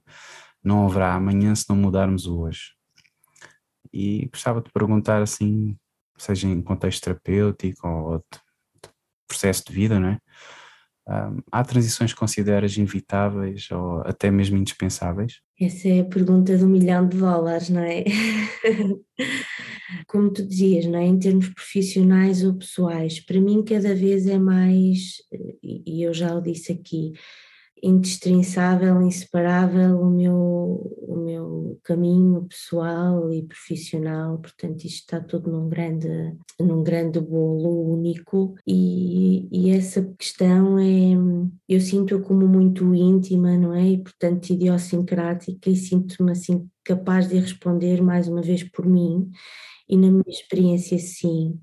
não 0.64 0.86
haverá 0.86 1.14
amanhã 1.14 1.54
se 1.54 1.66
não 1.70 1.76
mudarmos 1.76 2.26
o 2.26 2.40
hoje. 2.40 2.74
E 3.94 4.28
gostava 4.28 4.62
de 4.62 4.72
perguntar 4.72 5.22
assim, 5.22 5.78
seja 6.18 6.48
em 6.48 6.62
contexto 6.62 7.04
terapêutico 7.04 7.88
ou 7.88 8.18
de, 8.18 8.40
processo 9.28 9.64
de 9.68 9.74
vida, 9.74 10.00
não 10.00 10.10
é? 10.10 10.20
Um, 11.08 11.40
há 11.52 11.64
transições 11.64 12.14
que 12.14 12.20
consideras 12.20 12.76
inevitáveis 12.78 13.70
ou 13.72 14.02
até 14.02 14.32
mesmo 14.32 14.58
indispensáveis? 14.58 15.40
Essa 15.60 15.88
é 15.88 16.00
a 16.00 16.06
pergunta 16.06 16.58
de 16.58 16.64
um 16.64 16.68
milhão 16.68 17.08
de 17.08 17.18
dólares, 17.18 17.70
não 17.70 17.82
é? 17.82 18.04
Como 20.08 20.34
tu 20.34 20.46
dizias, 20.46 20.86
não 20.86 20.98
é? 20.98 21.06
Em 21.06 21.20
termos 21.20 21.50
profissionais 21.50 22.44
ou 22.44 22.56
pessoais, 22.56 23.20
para 23.20 23.40
mim 23.40 23.64
cada 23.64 23.94
vez 23.94 24.26
é 24.26 24.40
mais, 24.40 25.18
e 25.62 26.04
eu 26.04 26.14
já 26.14 26.36
o 26.36 26.42
disse 26.42 26.72
aqui, 26.72 27.14
indestrinçável, 27.86 29.00
inseparável 29.04 30.00
o 30.02 30.10
meu, 30.10 30.98
o 31.08 31.18
meu 31.18 31.80
caminho 31.84 32.48
pessoal 32.48 33.32
e 33.32 33.44
profissional, 33.44 34.40
portanto 34.40 34.86
isto 34.86 35.02
está 35.02 35.22
tudo 35.22 35.52
num 35.52 35.70
grande, 35.70 36.08
num 36.60 36.84
grande 36.84 37.20
bolo 37.20 37.94
único. 37.94 38.56
E, 38.66 39.48
e 39.52 39.70
essa 39.70 40.02
questão 40.18 40.80
é, 40.80 41.14
eu 41.70 41.80
sinto-a 41.80 42.20
como 42.22 42.48
muito 42.48 42.96
íntima, 42.96 43.56
não 43.56 43.74
é? 43.74 43.88
E 43.88 43.98
portanto 44.00 44.50
idiosincrática 44.50 45.70
e 45.70 45.76
sinto-me 45.76 46.32
assim 46.32 46.68
capaz 46.84 47.30
de 47.30 47.38
responder 47.38 48.02
mais 48.02 48.28
uma 48.28 48.42
vez 48.42 48.64
por 48.64 48.88
mim. 48.88 49.30
E 49.88 49.96
na 49.96 50.10
minha 50.10 50.24
experiência 50.28 50.98
sim, 50.98 51.60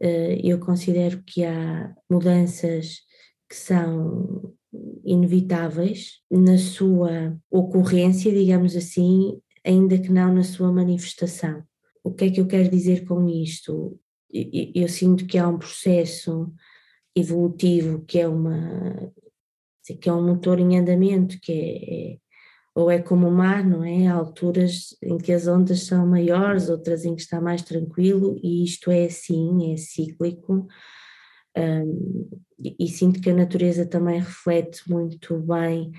eh, 0.00 0.40
eu 0.44 0.60
considero 0.60 1.22
que 1.26 1.44
há 1.44 1.92
mudanças 2.08 3.00
que 3.48 3.56
são 3.56 4.54
inevitáveis 5.04 6.20
na 6.30 6.58
sua 6.58 7.36
ocorrência, 7.50 8.32
digamos 8.32 8.76
assim, 8.76 9.40
ainda 9.64 9.98
que 9.98 10.10
não 10.10 10.32
na 10.32 10.44
sua 10.44 10.72
manifestação. 10.72 11.62
O 12.02 12.12
que 12.12 12.26
é 12.26 12.30
que 12.30 12.40
eu 12.40 12.46
quero 12.46 12.70
dizer 12.70 13.04
com 13.04 13.28
isto? 13.28 13.98
Eu, 14.32 14.88
sinto 14.88 15.26
que 15.26 15.36
há 15.36 15.48
um 15.48 15.58
processo 15.58 16.52
evolutivo 17.16 18.04
que 18.04 18.20
é 18.20 18.28
uma 18.28 19.12
que 20.00 20.08
é 20.08 20.12
um 20.12 20.24
motor 20.24 20.60
em 20.60 20.78
andamento, 20.78 21.40
que 21.40 21.50
é, 21.50 22.12
é 22.12 22.18
ou 22.74 22.90
é 22.90 23.00
como 23.00 23.26
o 23.26 23.32
mar, 23.32 23.66
não 23.66 23.82
é? 23.82 24.06
Há 24.06 24.14
alturas 24.14 24.96
em 25.02 25.18
que 25.18 25.32
as 25.32 25.48
ondas 25.48 25.82
são 25.82 26.06
maiores, 26.06 26.68
outras 26.68 27.04
em 27.04 27.16
que 27.16 27.22
está 27.22 27.40
mais 27.40 27.62
tranquilo, 27.62 28.38
e 28.42 28.62
isto 28.64 28.90
é 28.90 29.06
assim, 29.06 29.72
é 29.72 29.76
cíclico. 29.76 30.68
Um, 31.56 32.28
e 32.78 32.88
sinto 32.88 33.20
que 33.20 33.30
a 33.30 33.34
natureza 33.34 33.86
também 33.86 34.20
reflete 34.20 34.88
muito 34.88 35.38
bem 35.38 35.92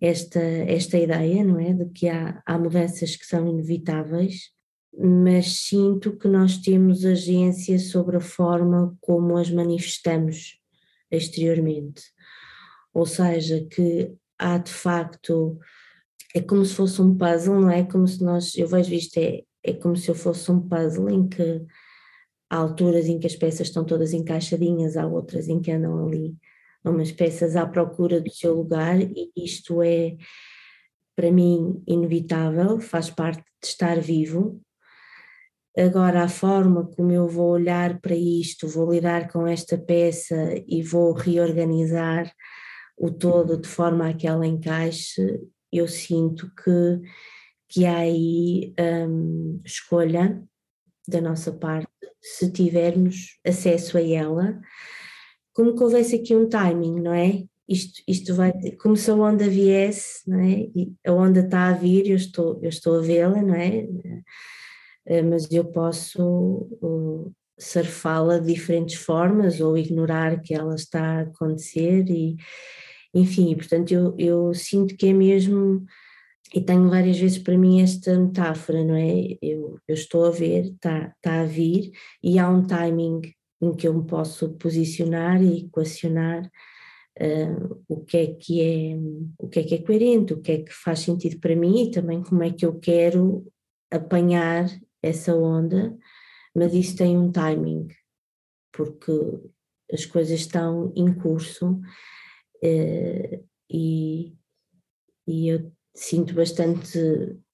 esta, 0.00 0.40
esta 0.40 0.98
ideia, 0.98 1.44
não 1.44 1.58
é? 1.58 1.72
De 1.72 1.86
que 1.90 2.08
há, 2.08 2.42
há 2.44 2.58
mudanças 2.58 3.16
que 3.16 3.26
são 3.26 3.48
inevitáveis 3.48 4.52
mas 4.98 5.60
sinto 5.60 6.16
que 6.16 6.28
nós 6.28 6.58
temos 6.58 7.04
agência 7.04 7.78
sobre 7.78 8.16
a 8.16 8.20
forma 8.20 8.96
como 9.00 9.36
as 9.36 9.50
manifestamos 9.50 10.58
exteriormente. 11.10 12.02
Ou 12.92 13.06
seja, 13.06 13.64
que 13.70 14.14
há 14.38 14.58
de 14.58 14.70
facto, 14.70 15.58
é 16.34 16.40
como 16.40 16.64
se 16.64 16.74
fosse 16.74 17.00
um 17.00 17.16
puzzle, 17.16 17.60
não 17.60 17.70
é? 17.70 17.84
Como 17.84 18.06
se 18.06 18.22
nós, 18.22 18.54
eu 18.54 18.68
vejo 18.68 18.92
isto, 18.92 19.16
é, 19.18 19.42
é 19.62 19.72
como 19.72 19.96
se 19.96 20.10
eu 20.10 20.14
fosse 20.14 20.50
um 20.52 20.60
puzzle 20.60 21.08
em 21.08 21.26
que 21.26 21.62
há 22.52 22.56
alturas 22.56 23.06
em 23.06 23.18
que 23.18 23.26
as 23.26 23.34
peças 23.34 23.68
estão 23.68 23.82
todas 23.82 24.12
encaixadinhas, 24.12 24.98
há 24.98 25.06
outras 25.06 25.48
em 25.48 25.58
que 25.58 25.72
andam 25.72 26.06
ali 26.06 26.36
umas 26.84 27.10
peças 27.10 27.56
à 27.56 27.64
procura 27.64 28.20
do 28.20 28.30
seu 28.30 28.54
lugar 28.54 29.00
e 29.00 29.32
isto 29.34 29.80
é 29.82 30.16
para 31.16 31.32
mim 31.32 31.82
inevitável, 31.86 32.78
faz 32.78 33.08
parte 33.08 33.42
de 33.62 33.68
estar 33.68 33.98
vivo. 34.00 34.60
Agora, 35.76 36.24
a 36.24 36.28
forma 36.28 36.84
como 36.88 37.10
eu 37.10 37.26
vou 37.26 37.52
olhar 37.52 37.98
para 38.00 38.14
isto, 38.14 38.68
vou 38.68 38.92
lidar 38.92 39.32
com 39.32 39.46
esta 39.46 39.78
peça 39.78 40.62
e 40.68 40.82
vou 40.82 41.14
reorganizar 41.14 42.30
o 42.98 43.10
todo 43.10 43.58
de 43.58 43.68
forma 43.68 44.10
a 44.10 44.12
que 44.12 44.26
ela 44.26 44.46
encaixe, 44.46 45.40
eu 45.72 45.88
sinto 45.88 46.50
que, 46.54 47.00
que 47.68 47.86
há 47.86 47.96
aí 47.98 48.74
um, 49.08 49.58
escolha 49.64 50.46
da 51.06 51.20
nossa 51.20 51.52
parte, 51.52 51.88
se 52.20 52.50
tivermos 52.50 53.38
acesso 53.44 53.98
a 53.98 54.02
ela, 54.02 54.60
como 55.52 55.74
que 55.74 55.82
houvesse 55.82 56.16
aqui 56.16 56.34
um 56.34 56.48
timing, 56.48 57.00
não 57.00 57.12
é? 57.12 57.44
Isto, 57.68 58.02
isto 58.06 58.34
vai, 58.34 58.52
como 58.80 58.96
se 58.96 59.10
a 59.10 59.14
onda 59.14 59.48
viesse, 59.48 60.28
não 60.28 60.40
é? 60.40 60.68
E 60.74 60.92
a 61.06 61.12
onda 61.12 61.40
está 61.40 61.68
a 61.68 61.72
vir, 61.72 62.08
eu 62.08 62.16
estou, 62.16 62.58
eu 62.62 62.68
estou 62.68 62.98
a 62.98 63.02
vê-la, 63.02 63.42
não 63.42 63.54
é? 63.54 63.86
Eh, 65.06 65.22
mas 65.22 65.50
eu 65.50 65.64
posso 65.64 66.68
surfá-la 67.58 68.38
de 68.38 68.52
diferentes 68.52 68.96
formas 68.96 69.60
ou 69.60 69.76
ignorar 69.76 70.40
que 70.40 70.54
ela 70.54 70.74
está 70.74 71.18
a 71.18 71.20
acontecer 71.22 72.08
e, 72.08 72.36
enfim, 73.14 73.54
portanto 73.54 73.92
eu, 73.92 74.14
eu 74.18 74.54
sinto 74.54 74.96
que 74.96 75.06
é 75.08 75.12
mesmo, 75.12 75.84
e 76.54 76.60
tenho 76.60 76.88
várias 76.90 77.18
vezes 77.18 77.38
para 77.38 77.56
mim 77.56 77.80
esta 77.80 78.18
metáfora, 78.18 78.84
não 78.84 78.94
é? 78.94 79.38
Eu, 79.40 79.78
eu 79.88 79.94
estou 79.94 80.26
a 80.26 80.30
ver, 80.30 80.66
está, 80.66 81.14
está 81.16 81.40
a 81.40 81.44
vir 81.44 81.92
e 82.22 82.38
há 82.38 82.48
um 82.48 82.66
timing 82.66 83.22
em 83.60 83.74
que 83.74 83.88
eu 83.88 83.94
me 83.94 84.06
posso 84.06 84.50
posicionar 84.54 85.42
e 85.42 85.64
equacionar 85.64 86.44
uh, 87.20 87.82
o 87.88 88.04
que 88.04 88.16
é 88.16 88.26
que 88.34 88.60
é 88.60 88.96
o 89.38 89.48
que 89.48 89.60
é 89.60 89.62
que 89.62 89.74
é 89.76 89.82
coerente, 89.82 90.34
o 90.34 90.42
que 90.42 90.52
é 90.52 90.62
que 90.62 90.72
faz 90.72 91.00
sentido 91.00 91.40
para 91.40 91.56
mim 91.56 91.84
e 91.84 91.90
também 91.90 92.22
como 92.22 92.42
é 92.42 92.50
que 92.52 92.66
eu 92.66 92.78
quero 92.78 93.46
apanhar 93.90 94.66
essa 95.02 95.34
onda, 95.34 95.96
mas 96.54 96.74
isso 96.74 96.96
tem 96.96 97.16
um 97.16 97.30
timing, 97.32 97.88
porque 98.72 99.12
as 99.92 100.04
coisas 100.06 100.40
estão 100.40 100.92
em 100.96 101.14
curso 101.14 101.80
uh, 102.62 103.48
e, 103.70 104.34
e 105.26 105.48
eu 105.48 105.72
sinto 105.94 106.34
bastante, 106.34 106.98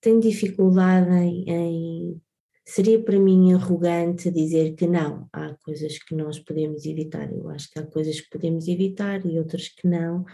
tenho 0.00 0.20
dificuldade 0.20 1.10
em, 1.10 1.44
em 1.48 2.22
seria 2.68 3.02
para 3.02 3.18
mim 3.18 3.54
arrogante 3.54 4.30
dizer 4.30 4.74
que 4.74 4.86
não, 4.86 5.26
há 5.32 5.54
coisas 5.64 5.98
que 5.98 6.14
nós 6.14 6.38
podemos 6.38 6.84
evitar. 6.84 7.32
Eu 7.32 7.48
acho 7.48 7.70
que 7.70 7.78
há 7.78 7.86
coisas 7.86 8.20
que 8.20 8.28
podemos 8.28 8.68
evitar 8.68 9.24
e 9.24 9.38
outras 9.38 9.68
que 9.68 9.88
não, 9.88 10.26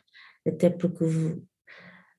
até 0.45 0.69
porque 0.69 1.05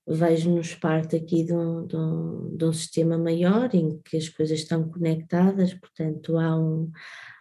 vejo-nos 0.08 0.74
parte 0.76 1.18
aqui 1.18 1.44
de 1.44 1.54
um, 1.54 1.86
de, 1.86 1.98
um, 1.98 2.56
de 2.56 2.64
um, 2.64 2.72
sistema 2.72 3.18
maior 3.18 3.74
em 3.76 4.00
que 4.06 4.16
as 4.16 4.30
coisas 4.30 4.60
estão 4.60 4.88
conectadas, 4.88 5.74
portanto 5.74 6.38
há 6.38 6.58
um, 6.58 6.90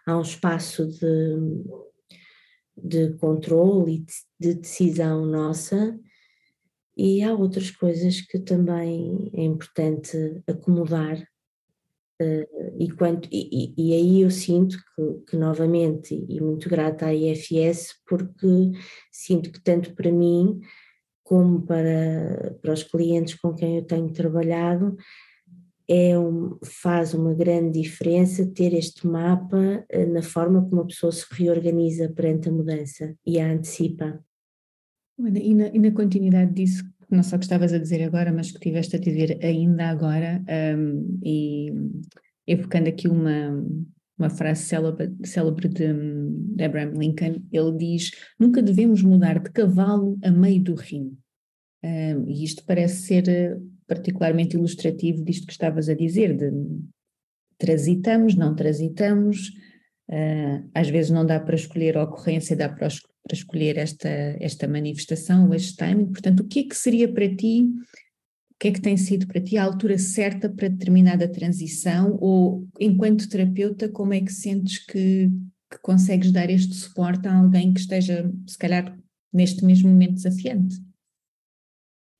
há 0.05 0.17
um 0.17 0.21
espaço 0.21 0.85
de, 0.85 1.37
de 2.75 3.13
controle 3.19 3.95
e 3.95 4.05
de 4.37 4.55
decisão 4.55 5.25
nossa. 5.25 5.97
E 6.97 7.21
há 7.23 7.33
outras 7.33 7.71
coisas 7.71 8.21
que 8.21 8.39
também 8.39 9.29
é 9.33 9.43
importante 9.43 10.41
acomodar 10.47 11.25
Uh, 12.21 12.47
e, 12.79 12.89
quanto, 12.91 13.27
e, 13.29 13.73
e, 13.77 13.93
aí 13.93 14.21
eu 14.21 14.31
sinto 14.31 14.77
que, 14.77 15.31
que, 15.31 15.35
novamente, 15.35 16.15
e 16.29 16.39
muito 16.39 16.69
grata 16.69 17.07
à 17.07 17.13
IFS, 17.13 17.95
porque 18.07 18.71
sinto 19.11 19.51
que 19.51 19.61
tanto 19.61 19.93
para 19.93 20.09
mim 20.09 20.61
como 21.25 21.63
para, 21.63 22.55
para 22.61 22.71
os 22.71 22.83
clientes 22.83 23.35
com 23.35 23.53
quem 23.53 23.77
eu 23.77 23.83
tenho 23.83 24.13
trabalhado, 24.13 24.95
é 25.89 26.17
um, 26.17 26.57
faz 26.63 27.13
uma 27.13 27.33
grande 27.33 27.81
diferença 27.81 28.45
ter 28.47 28.73
este 28.73 29.05
mapa 29.05 29.85
uh, 29.93 30.13
na 30.13 30.21
forma 30.21 30.65
como 30.69 30.83
a 30.83 30.87
pessoa 30.87 31.11
se 31.11 31.25
reorganiza 31.31 32.09
perante 32.09 32.47
a 32.47 32.51
mudança 32.51 33.13
e 33.25 33.41
a 33.41 33.51
antecipa. 33.51 34.23
E 35.17 35.53
na, 35.53 35.67
e 35.67 35.79
na 35.79 35.91
continuidade 35.91 36.53
disso, 36.53 36.83
não 37.09 37.23
só 37.23 37.37
que 37.37 37.45
estavas 37.45 37.73
a 37.73 37.77
dizer 37.77 38.03
agora, 38.03 38.31
mas 38.31 38.51
que 38.51 38.59
tiveste 38.59 38.95
a 38.95 38.99
dizer 38.99 39.39
ainda 39.43 39.85
agora, 39.85 40.43
um, 40.77 41.19
e 41.23 41.71
evocando 42.47 42.89
aqui 42.89 43.07
uma, 43.07 43.63
uma 44.17 44.29
frase 44.29 44.63
célebre, 44.63 45.15
célebre 45.23 45.69
de, 45.69 45.93
de, 46.55 46.63
Abraham 46.63 46.93
Lincoln, 46.97 47.41
ele 47.51 47.77
diz: 47.77 48.11
Nunca 48.39 48.61
devemos 48.61 49.01
mudar 49.01 49.39
de 49.39 49.51
cavalo 49.51 50.17
a 50.23 50.31
meio 50.31 50.61
do 50.61 50.75
rio. 50.75 51.17
Um, 51.83 52.27
e 52.27 52.43
isto 52.43 52.63
parece 52.65 53.03
ser 53.03 53.29
eh, 53.29 53.57
particularmente 53.87 54.57
ilustrativo 54.57 55.23
disto 55.23 55.45
que 55.45 55.51
estavas 55.51 55.87
a 55.87 55.93
dizer, 55.93 56.35
de 56.35 56.51
transitamos, 57.57 58.35
não 58.35 58.55
transitamos, 58.55 59.49
uh, 60.09 60.69
às 60.73 60.89
vezes 60.89 61.11
não 61.11 61.25
dá 61.25 61.39
para 61.39 61.55
escolher 61.55 61.95
a 61.95 62.03
ocorrência, 62.03 62.55
dá 62.55 62.67
para 62.67 62.87
para 63.25 63.35
escolher 63.35 63.77
esta, 63.77 64.07
esta 64.39 64.67
manifestação, 64.67 65.53
este 65.53 65.75
timing. 65.75 66.07
Portanto, 66.07 66.41
o 66.41 66.47
que 66.47 66.59
é 66.59 66.63
que 66.63 66.75
seria 66.75 67.11
para 67.11 67.27
ti, 67.35 67.63
o 67.63 68.55
que 68.59 68.67
é 68.67 68.71
que 68.71 68.81
tem 68.81 68.95
sido 68.95 69.25
para 69.27 69.41
ti 69.41 69.57
a 69.57 69.63
altura 69.63 69.97
certa 69.97 70.47
para 70.47 70.69
determinada 70.69 71.27
transição? 71.27 72.17
Ou, 72.21 72.67
enquanto 72.79 73.27
terapeuta, 73.27 73.89
como 73.89 74.13
é 74.13 74.21
que 74.21 74.31
sentes 74.31 74.77
que, 74.85 75.29
que 75.71 75.79
consegues 75.81 76.31
dar 76.31 76.49
este 76.51 76.75
suporte 76.75 77.27
a 77.27 77.35
alguém 77.35 77.73
que 77.73 77.79
esteja, 77.79 78.31
se 78.47 78.57
calhar, 78.57 78.95
neste 79.33 79.65
mesmo 79.65 79.89
momento 79.89 80.13
desafiante? 80.13 80.77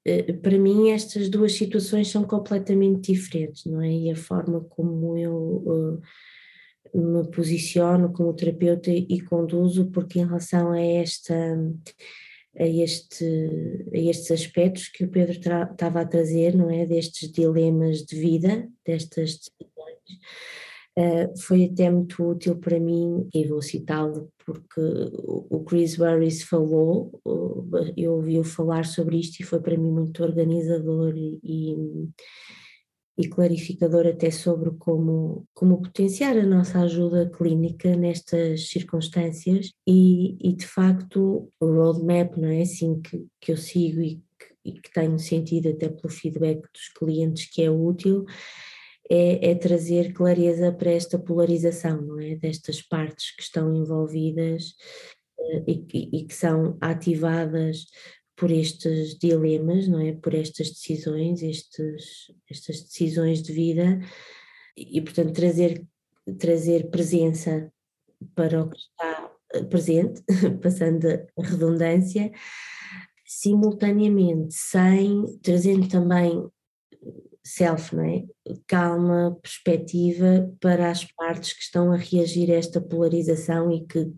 Eh, 0.04 0.34
para 0.34 0.58
mim, 0.58 0.90
estas 0.90 1.30
duas 1.30 1.54
situações 1.54 2.10
são 2.10 2.24
completamente 2.24 3.14
diferentes, 3.14 3.66
não 3.66 3.82
é? 3.82 3.92
E 3.92 4.12
a 4.12 4.16
forma 4.16 4.62
como 4.62 5.16
eu. 5.16 6.02
Me 6.98 7.30
posiciono 7.30 8.14
como 8.14 8.34
terapeuta 8.34 8.90
e 8.90 9.20
conduzo, 9.22 9.92
porque 9.92 10.20
em 10.20 10.26
relação 10.26 10.72
a 10.72 10.80
esta 10.80 11.36
a, 12.58 12.66
este, 12.66 13.26
a 13.94 13.98
estes 13.98 14.32
aspectos 14.32 14.88
que 14.88 15.04
o 15.04 15.10
Pedro 15.10 15.34
estava 15.34 16.02
a 16.02 16.06
trazer, 16.06 16.56
não 16.56 16.70
é? 16.70 16.86
Destes 16.86 17.32
dilemas 17.32 18.04
de 18.06 18.16
vida, 18.16 18.68
destas 18.86 19.38
decisões, 19.38 20.20
uh, 20.98 21.38
foi 21.38 21.66
até 21.66 21.90
muito 21.90 22.24
útil 22.24 22.56
para 22.58 22.80
mim, 22.80 23.28
e 23.34 23.46
vou 23.46 23.62
citá-lo 23.62 24.32
porque 24.46 24.80
o 25.20 25.64
Chris 25.64 25.98
Burris 25.98 26.44
falou, 26.44 27.20
eu 27.98 28.14
ouvi-o 28.14 28.44
falar 28.44 28.86
sobre 28.86 29.18
isto 29.18 29.40
e 29.40 29.44
foi 29.44 29.60
para 29.60 29.76
mim 29.76 29.92
muito 29.92 30.24
organizador 30.24 31.16
e, 31.18 31.40
e 31.44 31.76
clarificador 33.24 34.06
até 34.06 34.30
sobre 34.30 34.72
como, 34.72 35.48
como 35.54 35.82
potenciar 35.82 36.38
a 36.38 36.46
nossa 36.46 36.82
ajuda 36.82 37.30
clínica 37.30 37.96
nestas 37.96 38.68
circunstâncias 38.68 39.72
e, 39.88 40.38
e 40.42 40.54
de 40.54 40.68
facto 40.68 41.50
o 41.60 41.66
roadmap, 41.66 42.36
não 42.38 42.50
é 42.50 42.62
assim 42.62 43.02
que, 43.02 43.26
que 43.40 43.54
eu 43.54 43.58
sigo 43.58 44.02
e 44.02 44.16
que, 44.16 44.56
e 44.66 44.74
que 44.74 44.92
tenho 44.92 45.18
sentido 45.18 45.70
até 45.70 45.88
pelo 45.88 46.12
feedback 46.12 46.62
dos 46.74 46.90
clientes 46.90 47.50
que 47.50 47.64
é 47.64 47.72
útil, 47.72 48.26
é, 49.10 49.52
é, 49.52 49.56
trazer 49.56 50.14
clareza 50.14 50.72
para 50.72 50.92
esta 50.92 51.18
polarização, 51.18 52.02
não 52.02 52.20
é? 52.20 52.36
Destas 52.36 52.82
partes 52.82 53.36
que 53.36 53.44
estão 53.44 53.74
envolvidas 53.76 54.74
eh, 55.40 55.64
e, 55.68 55.86
e, 55.94 56.20
e 56.20 56.26
que 56.26 56.34
são 56.34 56.78
ativadas 56.82 57.86
por 58.36 58.52
estes 58.52 59.18
dilemas, 59.18 59.88
não 59.88 60.00
é? 60.00 60.14
Por 60.14 60.34
estas 60.34 60.70
decisões, 60.70 61.42
estes, 61.42 62.32
estas 62.50 62.82
decisões 62.82 63.42
de 63.42 63.54
vida 63.54 64.00
e, 64.78 65.02
portanto, 65.02 65.34
trazer, 65.34 65.84
trazer 66.38 66.90
presença 66.90 67.72
para 68.36 68.64
o 68.64 68.70
que 68.70 68.78
está 68.78 69.32
eh, 69.54 69.64
presente, 69.64 70.22
passando 70.62 71.08
a 71.08 71.42
redundância, 71.42 72.32
simultaneamente, 73.26 74.54
sem, 74.54 75.38
trazendo 75.42 75.88
também 75.88 76.48
self, 77.44 77.96
não 77.96 78.04
é? 78.04 78.24
Calma, 78.68 79.38
perspectiva 79.42 80.52
para 80.60 80.90
as 80.90 81.06
partes 81.06 81.54
que 81.54 81.62
estão 81.62 81.92
a 81.92 81.98
reagir 81.98 82.52
a 82.52 82.56
esta 82.56 82.82
polarização 82.82 83.72
e 83.72 83.86
que, 83.86 84.12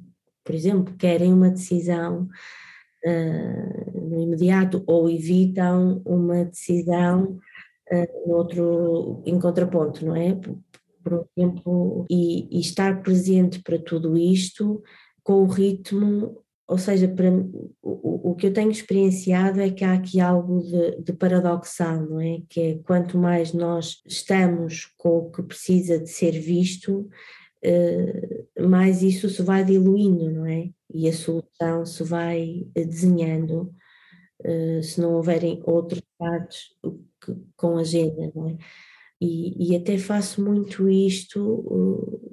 por 0.43 0.55
exemplo, 0.55 0.95
querem 0.95 1.33
uma 1.33 1.49
decisão 1.49 2.27
no 3.93 4.21
imediato 4.21 4.83
ou 4.85 5.09
evitam 5.09 6.01
uma 6.05 6.45
decisão 6.45 7.39
uh, 7.91 8.27
no 8.27 8.33
outro, 8.33 9.21
em 9.25 9.39
contraponto, 9.39 10.05
não 10.05 10.15
é? 10.15 10.37
por 11.03 11.13
um 11.13 11.25
tempo 11.35 12.05
e, 12.09 12.47
e 12.51 12.59
estar 12.59 13.01
presente 13.01 13.61
para 13.61 13.79
tudo 13.79 14.17
isto 14.17 14.83
com 15.23 15.43
o 15.43 15.47
ritmo 15.47 16.43
ou 16.67 16.77
seja, 16.77 17.07
para, 17.07 17.31
o, 17.81 18.31
o 18.31 18.35
que 18.35 18.47
eu 18.47 18.53
tenho 18.53 18.69
experienciado 18.69 19.61
é 19.61 19.71
que 19.71 19.85
há 19.85 19.93
aqui 19.93 20.19
algo 20.19 20.61
de, 20.61 21.01
de, 21.01 21.13
paradoxal, 21.13 22.01
não 22.01 22.19
é? 22.19 22.41
Que 22.49 22.59
é 22.59 22.79
quanto 22.79 23.17
mais 23.17 23.53
nós 23.53 24.01
estamos 24.05 24.93
com 24.97 25.17
o 25.17 25.31
que 25.31 25.41
precisa 25.43 25.97
de 25.97 26.09
ser 26.09 26.31
visto, 26.31 27.09
eh, 27.63 28.43
mais 28.59 29.01
isso 29.01 29.29
se 29.29 29.41
vai 29.41 29.63
diluindo, 29.63 30.29
não 30.29 30.45
é? 30.45 30.69
E 30.93 31.07
a 31.09 31.13
solução 31.13 31.85
se 31.85 32.03
vai 32.03 32.65
desenhando, 32.73 33.73
eh, 34.43 34.81
se 34.81 35.01
não 35.01 35.13
houverem 35.15 35.61
outras 35.65 36.01
partes 36.17 36.69
com 37.55 37.77
agenda, 37.77 38.31
não 38.33 38.49
é? 38.49 38.57
E, 39.19 39.71
e 39.71 39.75
até 39.75 39.97
faço 39.97 40.43
muito 40.43 40.87
isto 40.87 42.29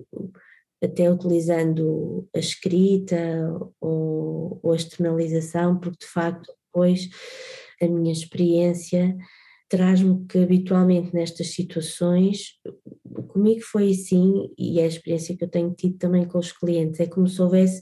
até 0.82 1.10
utilizando 1.10 2.28
a 2.34 2.38
escrita 2.38 3.16
ou, 3.80 4.60
ou 4.62 4.72
a 4.72 4.76
externalização, 4.76 5.78
porque 5.78 6.04
de 6.04 6.12
facto 6.12 6.52
depois 6.66 7.08
a 7.80 7.86
minha 7.86 8.12
experiência 8.12 9.16
traz-me 9.68 10.26
que 10.26 10.38
habitualmente 10.38 11.14
nestas 11.14 11.48
situações, 11.48 12.58
comigo 13.28 13.62
foi 13.62 13.90
assim, 13.90 14.50
e 14.58 14.78
é 14.78 14.84
a 14.84 14.88
experiência 14.88 15.36
que 15.36 15.44
eu 15.44 15.48
tenho 15.48 15.72
tido 15.72 15.96
também 15.98 16.24
com 16.26 16.38
os 16.38 16.52
clientes, 16.52 17.00
é 17.00 17.06
como 17.06 17.26
se 17.26 17.40
houvesse 17.40 17.80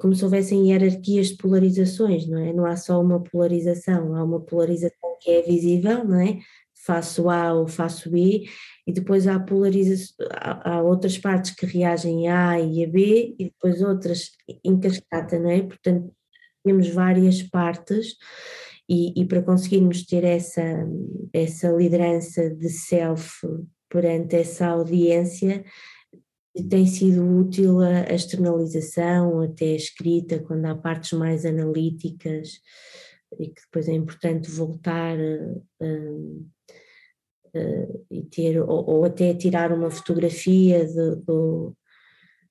como 0.00 0.14
se 0.14 0.24
houvessem 0.24 0.70
hierarquias 0.70 1.28
de 1.28 1.36
polarizações, 1.36 2.26
não 2.26 2.38
é? 2.38 2.52
Não 2.52 2.66
há 2.66 2.76
só 2.76 3.00
uma 3.00 3.22
polarização, 3.22 4.14
há 4.14 4.24
uma 4.24 4.40
polarização 4.40 5.16
que 5.20 5.30
é 5.30 5.42
visível, 5.42 6.04
não 6.04 6.20
é? 6.20 6.38
Faço 6.84 7.28
A 7.28 7.52
ou 7.52 7.66
faço 7.68 8.10
B, 8.10 8.44
e 8.86 8.92
depois 8.92 9.26
há 9.26 9.38
polarização, 9.38 10.26
há, 10.32 10.76
há, 10.76 10.82
outras 10.82 11.18
partes 11.18 11.54
que 11.54 11.66
reagem 11.66 12.28
a 12.28 12.50
A 12.50 12.60
e 12.60 12.84
a 12.84 12.88
B 12.88 13.34
e 13.38 13.44
depois 13.44 13.82
outras 13.82 14.30
em 14.64 14.78
cascata, 14.78 15.38
não 15.38 15.50
é? 15.50 15.62
Portanto, 15.62 16.12
temos 16.64 16.88
várias 16.88 17.42
partes 17.42 18.16
e, 18.88 19.20
e 19.20 19.26
para 19.26 19.42
conseguirmos 19.42 20.04
ter 20.04 20.24
essa, 20.24 20.62
essa 21.32 21.68
liderança 21.70 22.50
de 22.50 22.68
self 22.68 23.46
perante 23.88 24.36
essa 24.36 24.66
audiência, 24.66 25.64
tem 26.62 26.86
sido 26.86 27.22
útil 27.38 27.80
a, 27.80 28.14
externalização, 28.14 29.40
até 29.40 29.66
a 29.66 29.76
escrita, 29.76 30.38
quando 30.38 30.64
há 30.66 30.74
partes 30.74 31.12
mais 31.12 31.44
analíticas 31.44 32.60
e 33.38 33.48
que 33.48 33.62
depois 33.62 33.88
é 33.88 33.92
importante 33.92 34.50
voltar 34.50 35.16
e 38.10 38.22
ter, 38.30 38.60
ou, 38.60 38.88
ou, 38.88 39.04
até 39.04 39.34
tirar 39.34 39.72
uma 39.72 39.90
fotografia 39.90 40.86
do, 41.24 41.74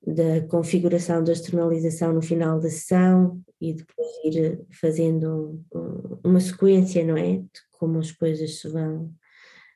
da 0.06 0.42
configuração 0.48 1.22
da 1.24 1.34
externalização 1.34 2.14
no 2.14 2.22
final 2.22 2.60
da 2.60 2.70
sessão 2.70 3.42
e 3.60 3.74
depois 3.74 4.08
ir 4.24 4.66
fazendo 4.80 5.62
um, 5.74 6.18
uma 6.24 6.40
sequência, 6.40 7.04
não 7.04 7.18
é? 7.18 7.40
De 7.40 7.50
como 7.72 8.00
as 8.00 8.12
coisas 8.12 8.60
se 8.60 8.70
vão 8.70 9.14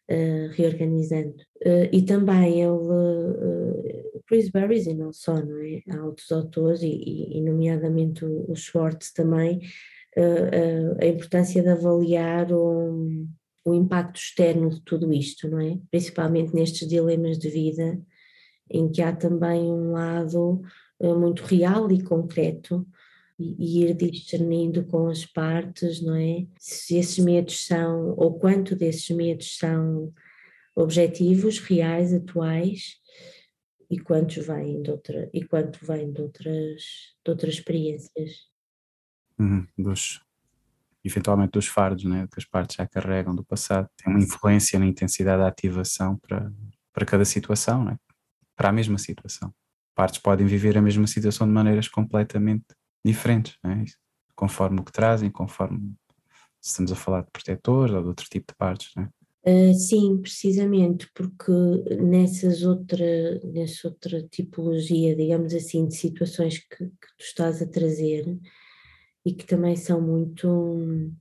uh, 0.09 0.47
reorganizando. 0.51 1.35
Uh, 1.65 1.89
e 1.91 2.01
também 2.03 2.61
ele, 2.61 2.71
uh, 2.71 3.83
Chris 4.31 4.49
Barris 4.49 4.87
e 4.87 4.93
não 4.93 5.11
só, 5.11 5.35
não 5.43 5.57
é? 5.57 5.81
Há 5.89 6.05
outros 6.05 6.31
autores, 6.31 6.81
e, 6.81 7.37
e 7.37 7.41
nomeadamente 7.41 8.23
o, 8.23 8.49
o 8.49 8.55
Schwartz 8.55 9.11
também, 9.11 9.59
a 11.01 11.05
importância 11.05 11.61
de 11.61 11.67
avaliar 11.67 12.49
um, 12.53 13.27
o 13.65 13.73
impacto 13.73 14.17
externo 14.17 14.69
de 14.69 14.81
tudo 14.85 15.11
isto, 15.11 15.49
não 15.49 15.59
é? 15.59 15.77
Principalmente 15.89 16.55
nestes 16.55 16.87
dilemas 16.87 17.37
de 17.37 17.49
vida, 17.49 18.01
em 18.69 18.89
que 18.89 19.01
há 19.01 19.13
também 19.13 19.63
um 19.63 19.91
lado 19.91 20.61
uh, 21.01 21.19
muito 21.19 21.43
real 21.43 21.91
e 21.91 22.01
concreto, 22.01 22.87
e, 23.37 23.83
ir 23.83 23.93
discernindo 23.93 24.85
com 24.85 25.07
as 25.07 25.25
partes, 25.25 26.01
não 26.01 26.15
é? 26.15 26.45
Se 26.57 26.95
esses 26.95 27.19
medos 27.19 27.65
são, 27.65 28.13
ou 28.17 28.39
quanto 28.39 28.77
desses 28.77 29.09
medos 29.09 29.57
são 29.57 30.13
objetivos, 30.73 31.59
reais, 31.59 32.13
atuais, 32.13 32.95
e 33.91 33.99
quantos 33.99 34.47
vêm 34.47 34.81
de 34.81 34.89
outra, 34.89 35.29
e 35.33 35.43
quanto 35.43 35.85
vêm 35.85 36.13
de 36.13 36.21
outras, 36.21 36.81
de 37.23 37.29
outras 37.29 37.55
experiências. 37.55 38.49
Uhum, 39.37 39.67
dos 39.77 40.21
eventualmente 41.03 41.51
dos 41.51 41.67
fardos, 41.67 42.05
né, 42.05 42.27
que 42.31 42.39
as 42.39 42.45
partes 42.45 42.75
já 42.75 42.87
carregam 42.87 43.35
do 43.35 43.43
passado, 43.43 43.89
tem 43.97 44.13
uma 44.13 44.23
influência 44.23 44.77
na 44.79 44.85
intensidade 44.85 45.41
da 45.41 45.47
ativação 45.47 46.15
para, 46.17 46.51
para 46.93 47.05
cada 47.05 47.25
situação, 47.25 47.83
né, 47.83 47.97
para 48.55 48.69
a 48.69 48.71
mesma 48.71 48.99
situação. 48.99 49.53
Partes 49.95 50.19
podem 50.19 50.45
viver 50.45 50.77
a 50.77 50.81
mesma 50.81 51.07
situação 51.07 51.47
de 51.47 51.53
maneiras 51.53 51.87
completamente 51.87 52.65
diferentes, 53.03 53.57
né, 53.63 53.83
conforme 54.35 54.79
o 54.79 54.83
que 54.83 54.91
trazem, 54.91 55.29
conforme 55.29 55.91
se 56.61 56.69
estamos 56.69 56.91
a 56.91 56.95
falar 56.95 57.21
de 57.21 57.31
protetores 57.31 57.93
ou 57.95 58.01
de 58.03 58.07
outro 58.07 58.27
tipo 58.29 58.53
de 58.53 58.55
partes. 58.55 58.91
Né. 58.95 59.09
Uh, 59.43 59.73
sim, 59.73 60.19
precisamente, 60.21 61.09
porque 61.15 61.51
nessas 61.99 62.61
outra, 62.63 63.39
nessa 63.43 63.87
outra 63.87 64.21
tipologia, 64.21 65.15
digamos 65.15 65.53
assim, 65.55 65.87
de 65.87 65.95
situações 65.95 66.59
que, 66.59 66.85
que 66.85 67.07
tu 67.17 67.23
estás 67.23 67.59
a 67.61 67.65
trazer, 67.65 68.37
e 69.25 69.33
que 69.33 69.45
também 69.45 69.75
são 69.75 70.01
muito 70.01 71.11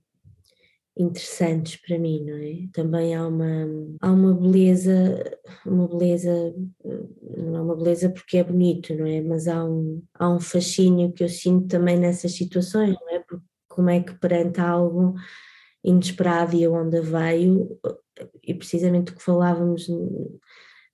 interessantes 0.97 1.77
para 1.77 1.99
mim, 1.99 2.25
não 2.25 2.37
é? 2.37 2.69
Também 2.73 3.15
há 3.15 3.27
uma, 3.27 3.67
há 4.01 4.11
uma 4.13 4.35
beleza, 4.35 5.39
uma 5.65 5.89
beleza, 5.89 6.55
não 7.37 7.57
é 7.57 7.61
uma 7.63 7.77
beleza 7.77 8.11
porque 8.11 8.39
é 8.39 8.45
bonito, 8.45 8.95
não 8.95 9.07
é? 9.07 9.21
Mas 9.21 9.49
há 9.49 9.65
um, 9.65 10.03
há 10.15 10.29
um 10.29 10.41
fascínio 10.41 11.13
que 11.13 11.25
eu 11.25 11.29
sinto 11.29 11.69
também 11.69 11.99
nessas 11.99 12.33
situações, 12.33 12.97
não 13.01 13.11
é? 13.15 13.21
Porque 13.21 13.45
como 13.69 13.89
é 13.89 14.01
que 14.03 14.15
perante 14.19 14.61
algo 14.61 15.15
inesperado 15.85 16.57
e 16.57 16.65
aonde 16.65 17.01
veio, 17.01 17.79
e 18.47 18.55
precisamente 18.55 19.13
o 19.13 19.17
que 19.17 19.23
falávamos 19.23 19.89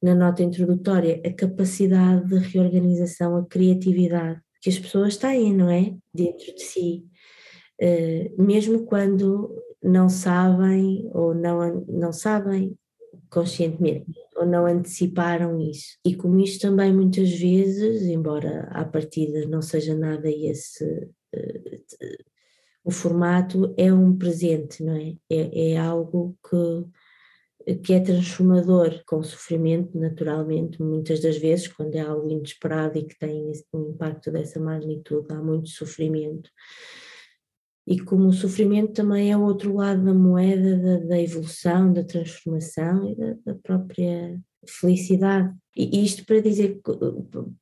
na 0.03 0.15
nota 0.15 0.43
introdutória, 0.43 1.21
a 1.25 1.33
capacidade 1.33 2.29
de 2.29 2.37
reorganização, 2.37 3.37
a 3.37 3.47
criatividade 3.47 4.41
que 4.61 4.71
as 4.71 4.79
pessoas 4.79 5.17
têm, 5.17 5.55
não 5.55 5.71
é? 5.71 5.95
Dentro 6.13 6.55
de 6.55 6.63
si. 6.63 7.05
Uh, 7.81 8.43
mesmo 8.43 8.85
quando 8.85 9.55
não 9.83 10.09
sabem 10.09 11.09
ou 11.13 11.35
não, 11.35 11.85
não 11.89 12.13
sabem 12.13 12.77
conscientemente 13.31 14.07
ou 14.37 14.47
não 14.47 14.67
anteciparam 14.67 15.61
isso. 15.61 15.99
E 16.05 16.15
como 16.15 16.41
isto 16.41 16.63
também 16.63 16.93
muitas 16.93 17.31
vezes, 17.31 18.03
embora 18.03 18.69
à 18.71 18.85
partida 18.85 19.47
não 19.47 19.63
seja 19.63 19.95
nada 19.95 20.29
esse 20.29 21.09
o 22.87 22.91
formato, 22.93 23.75
é 23.77 23.93
um 23.93 24.17
presente, 24.17 24.85
não 24.85 24.95
é? 24.95 25.17
É, 25.29 25.73
é 25.73 25.77
algo 25.77 26.39
que 26.49 27.77
que 27.83 27.95
é 27.95 28.01
transformador 28.01 29.03
com 29.05 29.25
sofrimento, 29.25 29.99
naturalmente, 29.99 30.81
muitas 30.81 31.21
das 31.21 31.37
vezes, 31.37 31.67
quando 31.67 31.97
é 31.97 32.01
algo 32.01 32.31
inesperado 32.31 32.97
e 32.97 33.05
que 33.05 33.19
tem 33.19 33.51
um 33.73 33.91
impacto 33.91 34.31
dessa 34.31 34.61
magnitude, 34.61 35.33
há 35.33 35.43
muito 35.43 35.69
sofrimento. 35.71 36.49
E 37.85 37.99
como 37.99 38.29
o 38.29 38.33
sofrimento 38.33 38.93
também 38.93 39.33
é 39.33 39.37
o 39.37 39.43
outro 39.43 39.75
lado 39.75 40.05
da 40.05 40.15
moeda 40.15 40.77
da, 40.77 41.07
da 41.07 41.21
evolução, 41.21 41.93
da 41.93 42.05
transformação 42.05 43.11
e 43.11 43.17
da, 43.17 43.35
da, 43.47 43.55
própria 43.57 44.41
felicidade. 44.69 45.53
E 45.77 46.03
isto 46.03 46.25
para 46.25 46.41
dizer, 46.41 46.81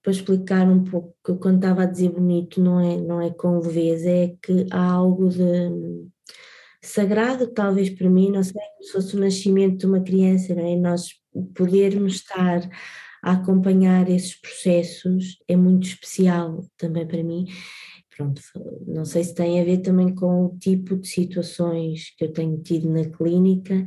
para 0.02 0.12
explicar 0.12 0.68
um 0.68 0.84
pouco, 0.84 1.16
que 1.24 1.34
quando 1.34 1.56
estava 1.56 1.82
a 1.82 1.86
dizer 1.86 2.10
bonito 2.10 2.60
não 2.62 2.78
é, 2.78 2.96
não 2.96 3.20
é 3.20 3.30
com 3.30 3.58
leveza, 3.58 4.08
é 4.08 4.28
que 4.40 4.66
há 4.70 4.84
algo 4.84 5.28
de 5.28 6.06
sagrado, 6.80 7.48
talvez 7.48 7.90
para 7.90 8.08
mim, 8.08 8.30
não 8.30 8.42
sei, 8.44 8.52
como 8.52 8.84
se 8.84 8.92
fosse 8.92 9.16
o 9.16 9.20
nascimento 9.20 9.78
de 9.78 9.86
uma 9.86 10.00
criança, 10.00 10.54
não 10.54 10.64
é? 10.64 10.76
Nós 10.76 11.08
podermos 11.56 12.16
estar 12.16 12.68
a 13.22 13.32
acompanhar 13.32 14.08
esses 14.08 14.38
processos 14.38 15.38
é 15.48 15.56
muito 15.56 15.88
especial 15.88 16.64
também 16.76 17.06
para 17.06 17.24
mim. 17.24 17.46
Pronto, 18.16 18.40
não 18.86 19.04
sei 19.04 19.24
se 19.24 19.34
tem 19.34 19.60
a 19.60 19.64
ver 19.64 19.78
também 19.78 20.14
com 20.14 20.44
o 20.44 20.56
tipo 20.58 20.96
de 20.96 21.08
situações 21.08 22.14
que 22.16 22.26
eu 22.26 22.32
tenho 22.32 22.62
tido 22.62 22.88
na 22.88 23.04
clínica, 23.04 23.84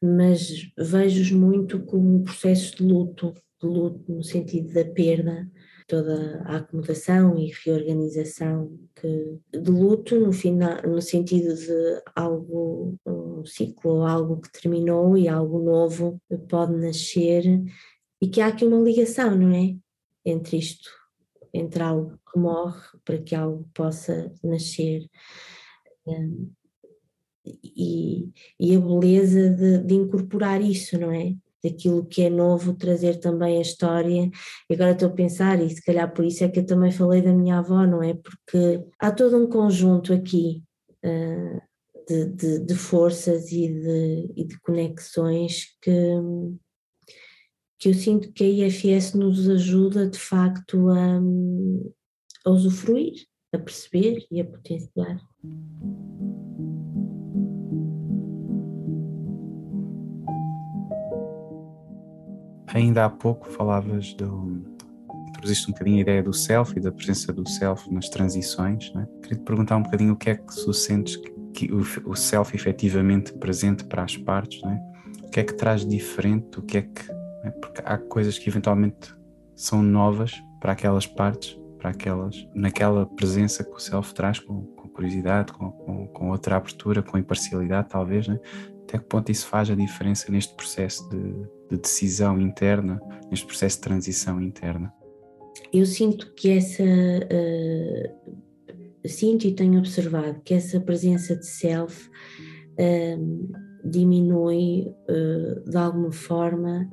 mas 0.00 0.70
vejo-os 0.78 1.32
muito 1.32 1.80
como 1.80 2.22
processos 2.22 2.70
de 2.72 2.84
luto, 2.84 3.34
de 3.64 3.78
luto 3.78 4.12
no 4.12 4.22
sentido 4.22 4.72
da 4.72 4.84
perda, 4.84 5.50
toda 5.86 6.42
a 6.44 6.56
acomodação 6.56 7.38
e 7.38 7.52
reorganização 7.64 8.78
que, 8.94 9.38
de 9.52 9.70
luto 9.70 10.18
no, 10.18 10.32
final, 10.32 10.82
no 10.82 11.00
sentido 11.00 11.54
de 11.54 12.02
algo, 12.14 12.98
um 13.06 13.44
ciclo, 13.44 14.02
algo 14.02 14.40
que 14.40 14.52
terminou 14.52 15.16
e 15.16 15.28
algo 15.28 15.62
novo 15.62 16.20
pode 16.48 16.76
nascer 16.76 17.44
e 18.20 18.28
que 18.28 18.40
há 18.40 18.48
aqui 18.48 18.64
uma 18.64 18.80
ligação, 18.80 19.36
não 19.36 19.54
é? 19.54 19.76
Entre 20.24 20.56
isto, 20.56 20.90
entre 21.52 21.82
algo 21.82 22.18
que 22.32 22.38
morre 22.38 22.82
para 23.04 23.18
que 23.18 23.34
algo 23.34 23.68
possa 23.74 24.32
nascer. 24.42 25.06
Um, 26.06 26.50
e, 27.46 28.30
e, 28.58 28.74
a 28.74 28.80
beleza 28.80 29.50
de, 29.50 29.78
de, 29.78 29.94
incorporar 29.94 30.62
isso, 30.62 30.98
não 30.98 31.12
é? 31.12 31.34
Daquilo 31.64 32.04
que 32.04 32.22
é 32.22 32.30
novo, 32.30 32.74
trazer 32.74 33.18
também 33.18 33.56
a 33.56 33.62
história. 33.62 34.30
E 34.68 34.74
agora 34.74 34.92
estou 34.92 35.08
a 35.08 35.12
pensar, 35.12 35.60
e 35.62 35.70
se 35.70 35.82
calhar 35.82 36.12
por 36.12 36.24
isso 36.24 36.44
é 36.44 36.48
que 36.48 36.60
eu 36.60 36.66
também 36.66 36.92
falei 36.92 37.22
da 37.22 37.32
minha 37.32 37.58
avó, 37.58 37.86
não 37.86 38.02
é? 38.02 38.14
Porque 38.14 38.84
há 39.00 39.10
todo 39.10 39.38
um 39.38 39.48
conjunto 39.48 40.12
aqui 40.12 40.62
uh, 41.04 41.60
de, 42.06 42.26
de, 42.26 42.58
de, 42.60 42.74
forças 42.74 43.50
e 43.50 43.68
de, 43.68 44.32
e 44.36 44.44
de 44.44 44.60
conexões 44.60 45.76
que, 45.80 45.90
que 47.78 47.88
eu 47.88 47.94
sinto 47.94 48.30
que 48.32 48.44
a 48.44 48.66
IFS 48.66 49.14
nos 49.14 49.48
ajuda 49.48 50.06
de 50.06 50.18
facto 50.18 50.90
a, 50.90 51.20
a 52.44 52.50
usufruir, 52.50 53.14
a 53.54 53.58
perceber 53.58 54.26
e 54.30 54.40
a 54.40 54.44
potenciar. 54.44 55.18
Ainda 62.68 63.04
há 63.04 63.10
pouco 63.10 63.48
falavas 63.50 64.14
do. 64.14 64.62
introduziste 65.28 65.68
um 65.68 65.72
bocadinho 65.72 65.98
a 65.98 66.00
ideia 66.00 66.22
do 66.22 66.32
self 66.32 66.76
e 66.76 66.80
da 66.80 66.90
presença 66.90 67.32
do 67.32 67.48
self 67.48 67.92
nas 67.92 68.08
transições. 68.08 68.92
Né? 68.94 69.06
Queria 69.22 69.38
te 69.38 69.44
perguntar 69.44 69.76
um 69.76 69.82
bocadinho 69.82 70.14
o 70.14 70.16
que 70.16 70.30
é 70.30 70.34
que 70.34 70.54
tu 70.54 70.72
sentes 70.72 71.16
que, 71.16 71.30
que 71.52 71.72
o, 71.72 72.10
o 72.10 72.16
self 72.16 72.54
efetivamente 72.54 73.32
presente 73.34 73.84
para 73.84 74.02
as 74.02 74.16
partes, 74.16 74.62
né? 74.62 74.80
o 75.22 75.30
que 75.30 75.40
é 75.40 75.44
que 75.44 75.54
traz 75.54 75.86
diferente, 75.86 76.58
o 76.58 76.62
que 76.62 76.78
é 76.78 76.82
que. 76.82 77.12
Né? 77.44 77.50
Porque 77.60 77.82
há 77.84 77.98
coisas 77.98 78.38
que 78.38 78.48
eventualmente 78.48 79.14
são 79.54 79.82
novas 79.82 80.32
para 80.60 80.72
aquelas 80.72 81.06
partes, 81.06 81.58
para 81.78 81.90
aquelas, 81.90 82.48
naquela 82.54 83.04
presença 83.04 83.62
que 83.62 83.70
o 83.70 83.78
self 83.78 84.14
traz 84.14 84.38
com, 84.38 84.62
com 84.62 84.88
curiosidade, 84.88 85.52
com, 85.52 85.70
com, 85.70 86.06
com, 86.06 86.30
outra 86.30 86.56
abertura, 86.56 87.02
com 87.02 87.18
imparcialidade, 87.18 87.88
talvez, 87.88 88.26
né? 88.26 88.38
Até 88.84 88.98
que 88.98 89.04
ponto 89.04 89.32
isso 89.32 89.46
faz 89.46 89.70
a 89.70 89.74
diferença 89.74 90.30
neste 90.30 90.54
processo 90.54 91.08
de, 91.08 91.32
de 91.70 91.82
decisão 91.82 92.40
interna, 92.40 93.00
neste 93.30 93.46
processo 93.46 93.76
de 93.76 93.82
transição 93.82 94.40
interna? 94.40 94.92
Eu 95.72 95.86
sinto 95.86 96.32
que 96.34 96.50
essa. 96.50 96.82
Uh, 96.82 98.44
sinto 99.06 99.46
e 99.46 99.54
tenho 99.54 99.78
observado 99.78 100.40
que 100.44 100.54
essa 100.54 100.80
presença 100.80 101.36
de 101.36 101.46
self 101.46 102.08
uh, 102.08 103.58
diminui 103.84 104.86
uh, 105.08 105.68
de 105.68 105.76
alguma 105.76 106.12
forma 106.12 106.88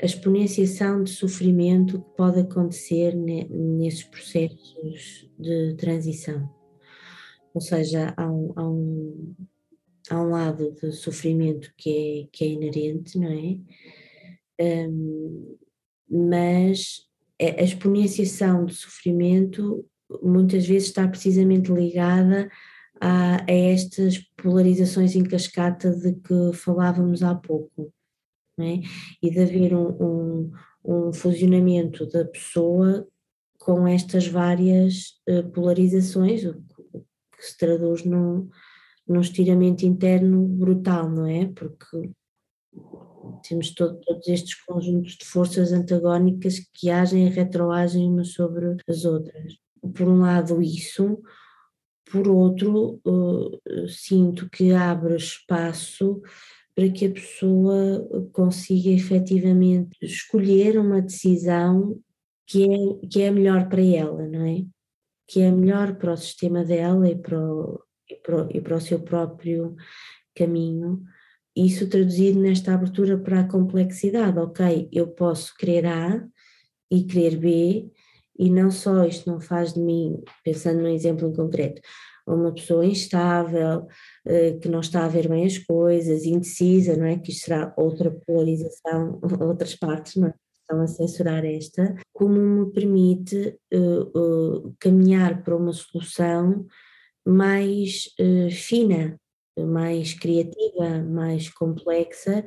a 0.00 0.04
exponenciação 0.06 1.04
de 1.04 1.10
sofrimento 1.10 2.00
que 2.00 2.16
pode 2.16 2.40
acontecer 2.40 3.14
ne, 3.14 3.46
nesses 3.50 4.04
processos 4.04 5.30
de 5.38 5.74
transição. 5.74 6.48
Ou 7.56 7.62
seja, 7.62 8.12
há 8.18 8.30
um, 8.30 8.52
há 8.54 8.68
um, 8.68 9.34
há 10.10 10.20
um 10.20 10.28
lado 10.28 10.72
de 10.72 10.92
sofrimento 10.92 11.72
que 11.74 11.88
é, 11.88 12.28
que 12.30 12.44
é 12.44 12.48
inerente, 12.48 13.18
não 13.18 13.32
é? 13.32 14.86
Um, 14.86 15.56
mas 16.06 17.06
a 17.40 17.62
exponenciação 17.62 18.66
do 18.66 18.74
sofrimento 18.74 19.86
muitas 20.22 20.66
vezes 20.66 20.88
está 20.88 21.08
precisamente 21.08 21.72
ligada 21.72 22.50
a, 23.00 23.36
a, 23.50 23.50
estas 23.50 24.18
polarizações 24.36 25.16
em 25.16 25.24
cascata 25.24 25.96
de 25.96 26.12
que 26.12 26.52
falávamos 26.52 27.22
há 27.22 27.34
pouco, 27.34 27.90
é? 28.60 28.80
e 29.22 29.30
de 29.30 29.40
haver 29.40 29.74
um, 29.74 29.96
um, 29.98 30.52
um, 30.84 31.12
funcionamento 31.14 32.04
da 32.06 32.26
pessoa 32.26 33.08
com 33.58 33.88
estas 33.88 34.28
várias 34.28 35.14
uh, 35.26 35.50
polarizações, 35.52 36.44
que 37.36 37.44
se 37.44 37.56
traduz 37.56 38.04
num, 38.04 38.48
num 39.06 39.20
estiramento 39.20 39.84
interno 39.84 40.46
brutal, 40.46 41.10
não 41.10 41.26
é? 41.26 41.46
Porque 41.46 42.10
temos 43.42 43.74
todo, 43.74 43.98
todos 44.00 44.26
estes 44.28 44.54
conjuntos 44.62 45.16
de 45.16 45.24
forças 45.24 45.72
antagónicas 45.72 46.60
que 46.74 46.90
agem 46.90 47.26
e 47.26 47.30
retroagem 47.30 48.08
umas 48.08 48.32
sobre 48.32 48.76
as 48.88 49.04
outras. 49.04 49.54
Por 49.94 50.08
um 50.08 50.20
lado, 50.20 50.60
isso, 50.60 51.20
por 52.10 52.28
outro, 52.28 53.00
uh, 53.04 53.88
sinto 53.88 54.48
que 54.50 54.72
abre 54.72 55.16
espaço 55.16 56.20
para 56.74 56.90
que 56.90 57.06
a 57.06 57.10
pessoa 57.10 58.06
consiga 58.32 58.90
efetivamente 58.90 59.96
escolher 60.02 60.78
uma 60.78 61.00
decisão 61.00 61.98
que 62.46 62.64
é, 62.64 63.06
que 63.08 63.22
é 63.22 63.30
melhor 63.30 63.68
para 63.68 63.82
ela, 63.82 64.26
não 64.28 64.44
é? 64.44 64.64
Que 65.26 65.42
é 65.42 65.50
melhor 65.50 65.96
para 65.96 66.12
o 66.12 66.16
sistema 66.16 66.64
dela 66.64 67.08
e 67.08 67.16
para 67.16 67.38
o, 67.38 67.82
e 68.08 68.16
para, 68.16 68.48
e 68.50 68.60
para 68.60 68.76
o 68.76 68.80
seu 68.80 69.00
próprio 69.00 69.74
caminho. 70.34 71.02
Isso 71.56 71.88
traduzido 71.88 72.38
nesta 72.38 72.74
abertura 72.74 73.18
para 73.18 73.40
a 73.40 73.48
complexidade, 73.48 74.38
ok, 74.38 74.88
eu 74.92 75.08
posso 75.08 75.54
querer 75.56 75.86
A 75.86 76.22
e 76.90 77.02
querer 77.04 77.38
B, 77.38 77.90
e 78.38 78.50
não 78.50 78.70
só 78.70 79.04
isto 79.06 79.30
não 79.30 79.40
faz 79.40 79.72
de 79.72 79.80
mim, 79.80 80.22
pensando 80.44 80.82
num 80.82 80.88
exemplo 80.88 81.26
em 81.26 81.32
concreto, 81.32 81.80
uma 82.26 82.52
pessoa 82.52 82.84
instável, 82.84 83.86
eh, 84.26 84.58
que 84.60 84.68
não 84.68 84.80
está 84.80 85.04
a 85.04 85.08
ver 85.08 85.28
bem 85.28 85.46
as 85.46 85.58
coisas, 85.58 86.24
indecisa, 86.24 86.96
não 86.96 87.06
é? 87.06 87.18
Que 87.18 87.30
isto 87.30 87.44
será 87.44 87.72
outra 87.76 88.10
polarização, 88.10 89.20
outras 89.40 89.74
partes, 89.76 90.16
não 90.16 90.28
é? 90.28 90.34
Estão 90.68 90.82
a 90.82 90.86
censurar 90.88 91.44
esta, 91.44 91.94
como 92.12 92.40
me 92.40 92.72
permite 92.72 93.56
uh, 93.72 94.18
uh, 94.18 94.76
caminhar 94.80 95.44
para 95.44 95.56
uma 95.56 95.72
solução 95.72 96.66
mais 97.24 98.10
uh, 98.18 98.50
fina, 98.50 99.16
mais 99.56 100.12
criativa, 100.12 101.04
mais 101.04 101.48
complexa 101.48 102.44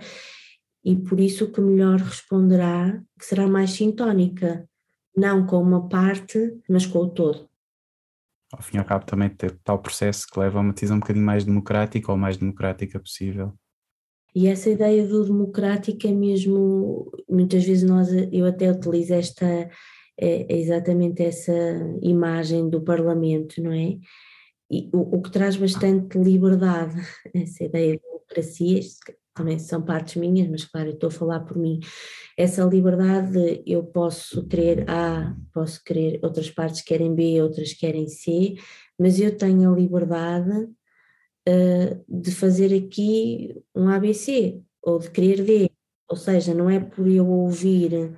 e 0.84 0.98
por 0.98 1.18
isso 1.20 1.50
que 1.50 1.62
melhor 1.62 2.00
responderá, 2.00 3.02
que 3.18 3.26
será 3.26 3.48
mais 3.48 3.72
sintónica, 3.72 4.68
não 5.16 5.46
com 5.46 5.62
uma 5.62 5.88
parte, 5.88 6.60
mas 6.70 6.86
com 6.86 7.00
o 7.00 7.10
todo. 7.10 7.50
Ao 8.52 8.62
fim 8.62 8.78
e 8.78 8.80
ao 8.80 8.86
cabo 8.86 9.06
também 9.06 9.30
tal 9.64 9.80
processo 9.80 10.28
que 10.28 10.40
leva 10.40 10.58
a 10.58 10.62
uma 10.62 10.74
decisão 10.74 10.98
um 10.98 11.00
bocadinho 11.00 11.26
mais 11.26 11.46
democrática 11.46 12.12
ou 12.12 12.18
mais 12.18 12.36
democrática 12.38 13.00
possível. 13.00 13.54
E 14.36 14.48
essa 14.48 14.70
ideia 14.70 15.08
do 15.08 15.26
democrático 15.26 16.08
é 16.08 16.12
mesmo, 16.12 17.12
muitas 17.28 17.64
vezes 17.64 17.84
nós, 17.84 18.10
eu 18.32 18.46
até 18.46 18.72
utilizo 18.72 19.14
esta, 19.14 19.46
é, 19.46 19.70
é 20.18 20.58
exatamente 20.58 21.24
essa 21.24 21.54
imagem 22.02 22.70
do 22.70 22.82
Parlamento, 22.82 23.62
não 23.62 23.72
é? 23.72 23.98
e, 24.70 24.90
o, 24.94 25.18
o, 25.18 25.22
que 25.22 25.32
traz 25.32 25.56
bastante 25.56 26.18
liberdade, 26.18 26.96
essa 27.34 27.64
ideia 27.64 27.94
de 27.94 28.02
democracia, 28.04 28.80
também 29.34 29.58
são 29.58 29.82
partes 29.82 30.16
minhas, 30.16 30.50
mas 30.50 30.66
claro, 30.66 30.90
eu 30.90 30.94
estou 30.94 31.08
a 31.08 31.12
falar 31.12 31.40
por 31.42 31.58
mim, 31.58 31.80
essa 32.38 32.64
liberdade 32.64 33.64
eu 33.66 33.84
posso 33.84 34.46
querer 34.48 34.90
A, 34.90 35.36
posso 35.54 35.82
querer, 35.84 36.20
outras 36.24 36.50
partes 36.52 36.82
querem 36.82 37.16
B, 37.16 37.42
outras 37.42 37.74
querem 37.74 38.08
C, 38.08 38.56
mas 38.98 39.20
eu 39.20 39.36
tenho 39.36 39.72
a 39.72 39.76
liberdade 39.76 40.68
uh, 41.50 42.22
de 42.22 42.32
fazer 42.32 42.74
aqui 42.76 43.56
um 43.76 43.90
ABC, 43.90 44.62
ou 44.82 45.00
de 45.00 45.10
querer 45.10 45.44
D, 45.44 45.72
ou 46.08 46.16
seja, 46.16 46.54
não 46.54 46.70
é 46.70 46.80
por 46.80 47.08
eu 47.08 47.28
ouvir 47.28 48.14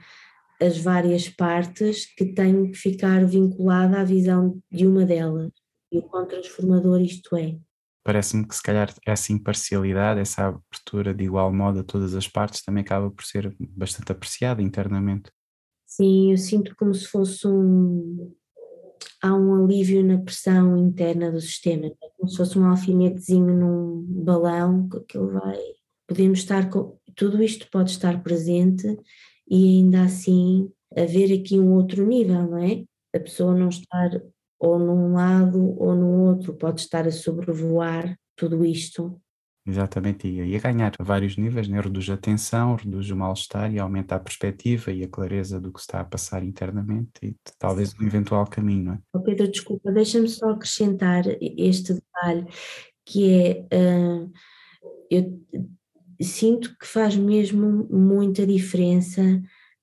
as 0.61 0.77
várias 0.77 1.27
partes 1.27 2.05
que 2.15 2.25
tenho 2.25 2.71
que 2.71 2.77
ficar 2.77 3.25
vinculada 3.25 3.99
à 3.99 4.03
visão 4.03 4.61
de 4.71 4.85
uma 4.85 5.05
delas 5.05 5.51
e 5.91 5.97
o 5.97 6.03
quão 6.03 6.25
transformador 6.27 7.01
isto 7.01 7.35
é. 7.35 7.57
Parece-me 8.03 8.47
que 8.47 8.55
se 8.55 8.63
calhar 8.63 8.93
essa 9.05 9.31
imparcialidade, 9.31 10.19
essa 10.19 10.47
abertura 10.47 11.13
de 11.13 11.23
igual 11.23 11.53
modo 11.53 11.79
a 11.79 11.83
todas 11.83 12.15
as 12.15 12.27
partes 12.27 12.63
também 12.63 12.81
acaba 12.81 13.11
por 13.11 13.23
ser 13.23 13.55
bastante 13.59 14.11
apreciada 14.11 14.61
internamente. 14.61 15.31
Sim, 15.85 16.31
eu 16.31 16.37
sinto 16.37 16.75
como 16.75 16.93
se 16.93 17.05
fosse 17.05 17.45
um. 17.47 18.33
Há 19.21 19.33
um 19.33 19.63
alívio 19.63 20.03
na 20.03 20.17
pressão 20.17 20.77
interna 20.77 21.31
do 21.31 21.39
sistema, 21.39 21.87
é 21.87 21.91
como 22.17 22.29
se 22.29 22.37
fosse 22.37 22.57
um 22.57 22.65
alfinetezinho 22.65 23.53
num 23.53 24.03
balão 24.23 24.89
que 24.89 24.97
aquilo 24.97 25.31
vai. 25.33 25.59
Podemos 26.07 26.39
estar 26.39 26.69
com. 26.69 26.97
Tudo 27.15 27.43
isto 27.43 27.67
pode 27.69 27.91
estar 27.91 28.23
presente 28.23 28.87
e 29.49 29.77
ainda 29.77 30.03
assim 30.03 30.71
haver 30.95 31.37
aqui 31.39 31.59
um 31.59 31.73
outro 31.73 32.05
nível, 32.05 32.49
não 32.49 32.57
é? 32.57 32.83
A 33.13 33.19
pessoa 33.19 33.53
não 33.53 33.69
estar 33.69 34.09
ou 34.59 34.77
num 34.77 35.13
lado 35.13 35.75
ou 35.79 35.95
no 35.95 36.27
outro, 36.27 36.53
pode 36.53 36.81
estar 36.81 37.07
a 37.07 37.11
sobrevoar 37.11 38.15
tudo 38.35 38.63
isto. 38.63 39.19
Exatamente, 39.65 40.27
e 40.27 40.55
a 40.55 40.59
ganhar 40.59 40.91
a 40.97 41.03
vários 41.03 41.37
níveis, 41.37 41.67
né? 41.67 41.79
reduz 41.79 42.09
a 42.09 42.17
tensão, 42.17 42.75
reduz 42.75 43.11
o 43.11 43.15
mal-estar 43.15 43.71
e 43.71 43.77
aumenta 43.77 44.15
a 44.15 44.19
perspectiva 44.19 44.91
e 44.91 45.03
a 45.03 45.07
clareza 45.07 45.59
do 45.59 45.71
que 45.71 45.79
está 45.79 45.99
a 45.99 46.03
passar 46.03 46.43
internamente 46.43 47.11
e 47.21 47.35
talvez 47.59 47.93
um 47.99 48.07
eventual 48.07 48.47
caminho. 48.47 48.83
Não 48.85 48.93
é? 48.93 48.99
Oh 49.13 49.19
Pedro, 49.19 49.47
desculpa, 49.47 49.91
deixa-me 49.91 50.27
só 50.27 50.49
acrescentar 50.49 51.25
este 51.39 51.93
detalhe 51.93 52.47
que 53.05 53.31
é, 53.31 53.67
uh, 53.75 54.31
eu 55.11 55.39
sinto 56.19 56.75
que 56.77 56.87
faz 56.87 57.15
mesmo 57.15 57.87
muita 57.91 58.47
diferença 58.47 59.21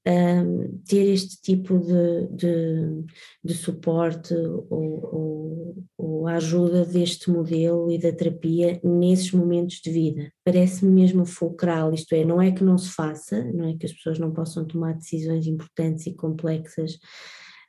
um, 0.08 0.80
ter 0.86 1.12
este 1.12 1.40
tipo 1.42 1.78
de, 1.78 2.26
de, 2.28 3.04
de 3.44 3.54
suporte 3.54 4.34
ou, 4.34 4.64
ou, 4.70 5.84
ou, 5.98 6.26
a 6.26 6.36
ajuda 6.36 6.84
deste 6.84 7.30
modelo 7.30 7.90
e 7.90 7.98
da 7.98 8.10
terapia 8.10 8.80
nesses 8.82 9.32
momentos 9.32 9.80
de 9.82 9.90
vida. 9.90 10.32
Parece-me 10.44 10.90
mesmo 10.90 11.26
fulcral, 11.26 11.92
isto 11.92 12.14
é, 12.14 12.24
não 12.24 12.40
é 12.40 12.50
que 12.50 12.64
não 12.64 12.78
se 12.78 12.90
faça, 12.90 13.44
não 13.52 13.68
é 13.68 13.76
que 13.76 13.84
as 13.84 13.92
pessoas 13.92 14.18
não 14.18 14.32
possam 14.32 14.64
tomar 14.64 14.94
decisões 14.94 15.46
importantes 15.46 16.06
e 16.06 16.14
complexas 16.14 16.94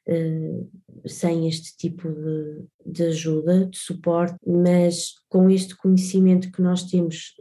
uh, 0.08 0.70
sem 1.06 1.48
este 1.48 1.76
tipo 1.76 2.10
de, 2.10 2.64
de 2.86 3.04
ajuda, 3.04 3.66
de 3.66 3.78
suporte, 3.78 4.38
mas 4.48 5.14
com 5.28 5.50
este 5.50 5.76
conhecimento 5.76 6.52
que 6.52 6.62
nós 6.62 6.84
temos 6.84 7.34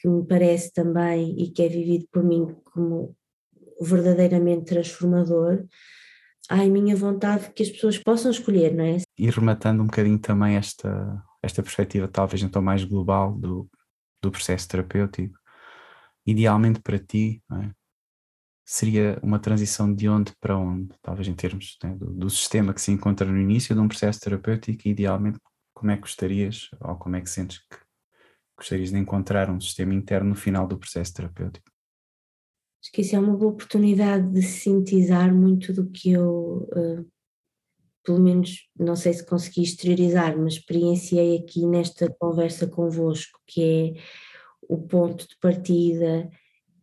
que 0.00 0.08
me 0.08 0.24
parece 0.24 0.72
também 0.72 1.34
e 1.42 1.50
que 1.50 1.62
é 1.62 1.68
vivido 1.68 2.06
por 2.12 2.22
mim 2.22 2.54
como 2.72 3.16
verdadeiramente 3.80 4.66
transformador, 4.66 5.64
há 6.48 6.64
em 6.64 6.70
minha 6.70 6.96
vontade 6.96 7.50
que 7.52 7.62
as 7.62 7.70
pessoas 7.70 7.98
possam 7.98 8.30
escolher, 8.30 8.74
não 8.74 8.84
é? 8.84 8.96
E 9.18 9.30
rematando 9.30 9.82
um 9.82 9.86
bocadinho 9.86 10.18
também 10.18 10.56
esta, 10.56 11.22
esta 11.42 11.62
perspectiva, 11.62 12.08
talvez 12.08 12.42
então 12.42 12.62
mais 12.62 12.84
global 12.84 13.34
do, 13.34 13.68
do 14.22 14.30
processo 14.30 14.68
terapêutico, 14.68 15.38
idealmente 16.26 16.80
para 16.80 16.98
ti, 16.98 17.42
é? 17.52 17.70
seria 18.64 19.18
uma 19.22 19.38
transição 19.38 19.92
de 19.92 20.08
onde 20.08 20.32
para 20.38 20.58
onde, 20.58 20.94
talvez 21.00 21.26
em 21.26 21.34
termos 21.34 21.78
né, 21.82 21.94
do, 21.94 22.12
do, 22.12 22.28
sistema 22.28 22.74
que 22.74 22.82
se 22.82 22.92
encontra 22.92 23.26
no 23.26 23.38
início 23.38 23.74
de 23.74 23.80
um 23.80 23.88
processo 23.88 24.20
terapêutico, 24.20 24.86
idealmente 24.88 25.38
como 25.72 25.90
é 25.90 25.94
que 25.94 26.02
gostarias, 26.02 26.68
ou 26.80 26.96
como 26.96 27.16
é 27.16 27.20
que 27.20 27.30
sentes 27.30 27.58
que 27.58 27.78
gostarias 28.56 28.90
de 28.90 28.98
encontrar 28.98 29.48
um 29.48 29.60
sistema 29.60 29.94
interno 29.94 30.30
no 30.30 30.34
final 30.34 30.66
do 30.66 30.76
processo 30.76 31.14
terapêutico? 31.14 31.67
Acho 32.80 32.92
que 32.92 33.00
isso 33.00 33.16
é 33.16 33.18
uma 33.18 33.36
boa 33.36 33.52
oportunidade 33.52 34.30
de 34.32 34.42
sintetizar 34.42 35.34
muito 35.34 35.72
do 35.72 35.90
que 35.90 36.12
eu, 36.12 36.68
uh, 36.72 37.06
pelo 38.04 38.20
menos, 38.20 38.68
não 38.78 38.94
sei 38.94 39.12
se 39.12 39.26
consegui 39.26 39.62
exteriorizar, 39.62 40.36
mas 40.38 40.54
experienciei 40.54 41.38
aqui 41.38 41.66
nesta 41.66 42.08
conversa 42.18 42.66
convosco, 42.66 43.40
que 43.46 43.62
é 43.62 44.00
o 44.68 44.78
ponto 44.78 45.26
de 45.28 45.36
partida, 45.38 46.30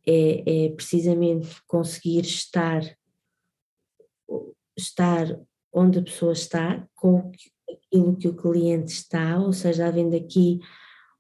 é, 0.06 0.66
é 0.66 0.70
precisamente 0.70 1.62
conseguir 1.66 2.22
estar, 2.22 2.82
estar 4.78 5.40
onde 5.74 6.00
a 6.00 6.04
pessoa 6.04 6.34
está, 6.34 6.88
com 6.94 7.32
aquilo 7.70 8.16
que 8.18 8.28
o 8.28 8.36
cliente 8.36 8.92
está, 8.92 9.40
ou 9.40 9.54
seja, 9.54 9.88
havendo 9.88 10.16
aqui 10.16 10.60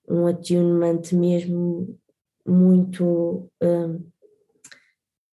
um 0.07 0.27
attunement 0.27 1.01
mesmo 1.13 1.97
muito. 2.45 3.49
Uh, 3.61 4.14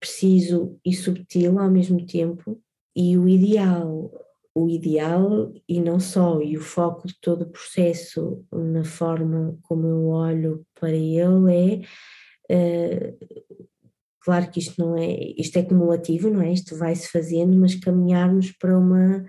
preciso 0.02 0.80
e 0.84 0.92
subtil 0.92 1.60
ao 1.60 1.70
mesmo 1.70 2.04
tempo, 2.04 2.60
e 2.94 3.16
o 3.16 3.28
ideal, 3.28 4.10
o 4.52 4.68
ideal 4.68 5.52
e 5.68 5.80
não 5.80 6.00
só, 6.00 6.42
e 6.42 6.58
o 6.58 6.60
foco 6.60 7.06
de 7.06 7.14
todo 7.20 7.42
o 7.42 7.50
processo 7.50 8.44
na 8.52 8.84
forma 8.84 9.56
como 9.62 9.86
eu 9.86 10.08
olho 10.08 10.66
para 10.74 10.90
ele 10.90 11.86
é. 12.50 13.14
Uh, 13.14 13.16
claro 14.20 14.50
que 14.50 14.58
isto 14.58 14.84
não 14.84 14.96
é, 14.96 15.16
isto 15.38 15.56
é 15.56 15.62
cumulativo, 15.62 16.28
não 16.28 16.42
é? 16.42 16.52
Isto 16.52 16.76
vai-se 16.76 17.08
fazendo, 17.08 17.56
mas 17.56 17.76
caminharmos 17.76 18.50
para 18.50 18.76
uma 18.76 19.24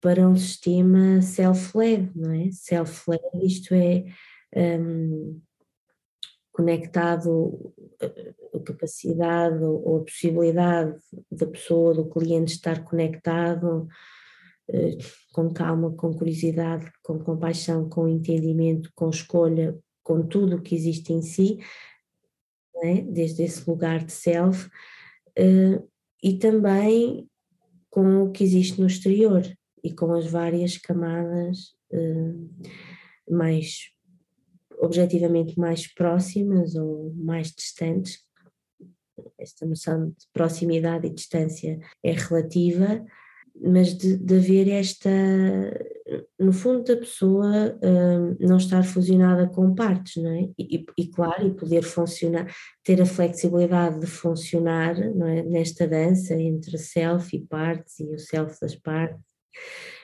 para 0.00 0.28
um 0.28 0.36
sistema 0.36 1.22
self-led, 1.22 2.10
não 2.14 2.30
é? 2.32 2.50
Self-led, 2.50 3.22
isto 3.42 3.72
é 3.72 4.04
um, 4.54 5.40
conectado 6.54 7.74
a 8.54 8.60
capacidade 8.60 9.62
ou 9.64 9.96
a 9.96 10.04
possibilidade 10.04 10.96
da 11.30 11.48
pessoa, 11.48 11.92
do 11.92 12.08
cliente 12.08 12.52
estar 12.52 12.84
conectado 12.84 13.88
eh, 14.68 14.96
com 15.32 15.52
calma, 15.52 15.90
com 15.96 16.14
curiosidade, 16.14 16.88
com 17.02 17.18
compaixão, 17.18 17.88
com 17.88 18.08
entendimento, 18.08 18.88
com 18.94 19.10
escolha, 19.10 19.76
com 20.04 20.24
tudo 20.24 20.56
o 20.56 20.62
que 20.62 20.76
existe 20.76 21.12
em 21.12 21.22
si, 21.22 21.58
é? 22.84 23.00
desde 23.00 23.42
esse 23.42 23.68
lugar 23.68 24.04
de 24.04 24.12
self, 24.12 24.70
eh, 25.36 25.82
e 26.22 26.38
também 26.38 27.28
com 27.90 28.22
o 28.22 28.30
que 28.30 28.44
existe 28.44 28.80
no 28.80 28.86
exterior 28.86 29.42
e 29.82 29.92
com 29.92 30.12
as 30.12 30.26
várias 30.30 30.78
camadas 30.78 31.74
eh, 31.92 32.32
mais 33.28 33.93
objetivamente 34.84 35.58
mais 35.58 35.92
próximas 35.92 36.74
ou 36.74 37.12
mais 37.16 37.50
distantes. 37.52 38.18
Esta 39.38 39.64
noção 39.66 40.08
de 40.08 40.26
proximidade 40.32 41.06
e 41.06 41.10
distância 41.10 41.78
é 42.02 42.12
relativa, 42.12 43.04
mas 43.60 43.96
de, 43.96 44.16
de 44.16 44.36
haver 44.36 44.68
esta, 44.68 45.10
no 46.38 46.52
fundo, 46.52 46.82
da 46.82 46.96
pessoa 46.96 47.78
um, 47.82 48.36
não 48.40 48.56
estar 48.56 48.82
fusionada 48.82 49.46
com 49.46 49.74
partes, 49.74 50.20
não 50.20 50.30
é? 50.30 50.48
E, 50.58 50.84
e, 50.98 51.06
claro, 51.08 51.46
e 51.46 51.54
poder 51.54 51.82
funcionar, 51.82 52.52
ter 52.82 53.00
a 53.00 53.06
flexibilidade 53.06 54.00
de 54.00 54.06
funcionar 54.06 54.96
não 55.14 55.28
é? 55.28 55.42
nesta 55.42 55.86
dança 55.86 56.34
entre 56.34 56.76
self 56.76 57.34
e 57.36 57.40
partes 57.40 58.00
e 58.00 58.12
o 58.12 58.18
self 58.18 58.58
das 58.60 58.74
partes, 58.74 59.22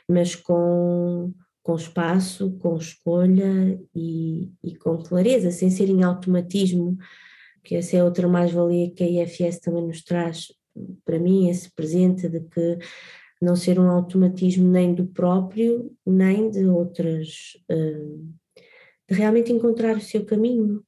mas 0.09 0.37
com 0.37 1.33
com 1.63 1.75
espaço, 1.75 2.53
com 2.59 2.77
escolha 2.77 3.79
e, 3.95 4.51
e, 4.63 4.75
com 4.77 4.97
clareza, 4.99 5.51
sem 5.51 5.71
ser 5.71 5.89
em 5.89 6.03
automatismo, 6.03 6.97
que 7.63 7.75
essa 7.77 7.97
é 7.97 8.05
outra 8.05 8.27
mais-valia 8.27 8.91
que 8.91 9.05
a 9.05 9.25
IFS 9.25 9.61
também 9.61 9.87
nos 9.87 10.03
traz, 10.03 10.47
para 11.05 11.19
mim, 11.19 11.49
esse 11.51 11.71
presente 11.73 12.29
de 12.29 12.41
que 12.41 12.79
não 13.41 13.57
ser 13.57 13.79
um 13.79 13.91
automatismo 13.91 14.69
nem 14.69 14.95
do 14.95 15.07
próprio, 15.07 15.95
nem 16.07 16.51
de 16.51 16.65
outras, 16.67 17.57
eh, 17.69 18.07
de 19.09 19.15
realmente 19.15 19.53
encontrar 19.53 19.97
o 19.97 20.01
seu 20.01 20.25
caminho, 20.25 20.85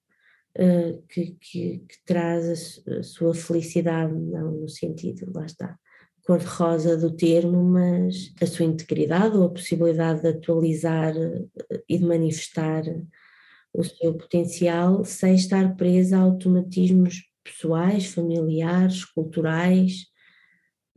eh, 0.55 0.99
que, 1.09 1.37
que, 1.41 1.79
que 1.79 2.05
traz 2.05 2.83
a, 2.87 3.03
sua 3.03 3.35
felicidade, 3.35 4.15
não 4.15 4.53
no 4.53 4.69
sentido, 4.69 5.33
lá 5.35 5.47
está, 5.47 5.79
cor-de-rosa 6.25 6.97
do 6.97 7.11
termo, 7.11 7.63
mas 7.63 8.33
a 8.41 8.47
sua 8.47 8.67
integridade 8.67 9.37
ou 9.37 9.45
a 9.45 9.51
possibilidade 9.51 10.23
de 10.23 10.29
atualizar 10.29 11.17
eh, 11.17 11.83
e 11.89 11.99
de 11.99 12.05
manifestar 12.05 12.85
o 13.75 13.83
seu 13.83 14.15
potencial 14.15 15.05
sem 15.05 15.35
estar 15.35 15.77
presa 15.77 16.19
a 16.19 16.21
automatismos 16.21 17.25
pessoais, 17.43 18.07
familiares, 18.07 19.05
culturais, 19.05 20.07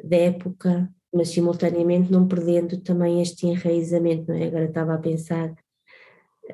da 0.04 0.18
época, 0.18 0.90
mas 1.14 1.30
simultaneamente 1.30 2.12
não 2.12 2.28
perdendo 2.28 2.80
também 2.82 3.22
este 3.22 3.48
enraizamento, 3.48 4.26
não 4.28 4.36
é? 4.38 4.48
Agora 4.48 4.66
estava 4.66 4.94
a 4.94 5.00
pensar 5.00 5.56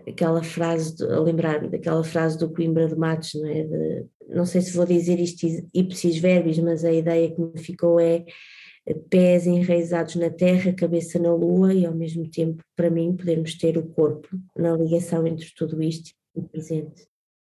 aquela 0.08 0.44
frase, 0.44 1.04
a 1.04 1.20
lembrar-me 1.20 1.68
daquela 1.68 2.04
frase 2.04 2.38
do 2.38 2.52
Coimbra 2.52 2.88
de 2.88 2.96
Matos, 2.96 3.34
não 3.34 3.48
é? 3.48 3.64
De, 3.64 4.06
não 4.30 4.46
sei 4.46 4.62
se 4.62 4.76
vou 4.76 4.86
dizer 4.86 5.20
isto 5.20 5.46
ipsis 5.74 6.18
verbis, 6.18 6.60
mas 6.60 6.86
a 6.86 6.94
ideia 6.94 7.34
que 7.34 7.42
me 7.42 7.58
ficou 7.58 8.00
é 8.00 8.24
pés 9.10 9.46
enraizados 9.46 10.16
na 10.16 10.30
terra, 10.30 10.74
cabeça 10.74 11.20
na 11.20 11.34
lua 11.34 11.74
e 11.74 11.86
ao 11.86 11.94
mesmo 11.94 12.28
tempo, 12.30 12.64
para 12.76 12.90
mim, 12.90 13.16
podermos 13.16 13.56
ter 13.56 13.78
o 13.78 13.88
corpo 13.88 14.28
na 14.58 14.76
ligação 14.76 15.26
entre 15.28 15.48
tudo 15.56 15.82
isto 15.82 16.12
e 16.36 16.40
o 16.40 16.44
presente. 16.44 17.08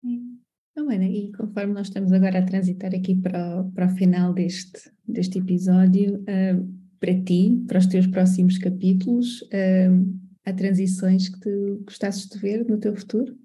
Então, 0.04 0.90
Ana, 0.90 1.06
e 1.06 1.32
conforme 1.32 1.74
nós 1.74 1.88
estamos 1.88 2.12
agora 2.12 2.40
a 2.40 2.46
transitar 2.46 2.94
aqui 2.94 3.16
para 3.16 3.62
o, 3.62 3.72
para 3.72 3.86
o 3.86 3.96
final 3.96 4.34
deste, 4.34 4.92
deste 5.08 5.40
episódio, 5.40 6.20
uh, 6.22 6.84
para 7.00 7.22
ti, 7.22 7.64
para 7.68 7.78
os 7.78 7.86
teus 7.86 8.08
próximos 8.08 8.58
capítulos, 8.58 9.44
uh, 9.44 10.20
há 10.46 10.52
transições 10.52 11.30
que 11.30 11.40
tu 11.40 11.84
gostasses 11.86 12.28
de 12.28 12.38
ver 12.40 12.66
no 12.68 12.80
teu 12.80 12.96
futuro? 12.96 13.38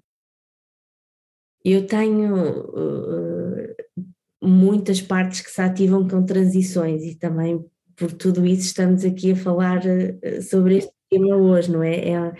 Eu 1.63 1.85
tenho 1.85 2.35
uh, 2.69 3.75
muitas 4.41 5.01
partes 5.01 5.41
que 5.41 5.51
se 5.51 5.61
ativam 5.61 6.07
com 6.07 6.25
transições 6.25 7.03
e 7.03 7.15
também 7.15 7.63
por 7.95 8.11
tudo 8.13 8.45
isso 8.45 8.67
estamos 8.67 9.03
aqui 9.03 9.33
a 9.33 9.35
falar 9.35 9.79
uh, 9.79 10.41
sobre 10.41 10.77
este 10.77 10.93
tema 11.09 11.35
hoje, 11.35 11.71
não 11.71 11.83
é? 11.83 12.09
É, 12.09 12.33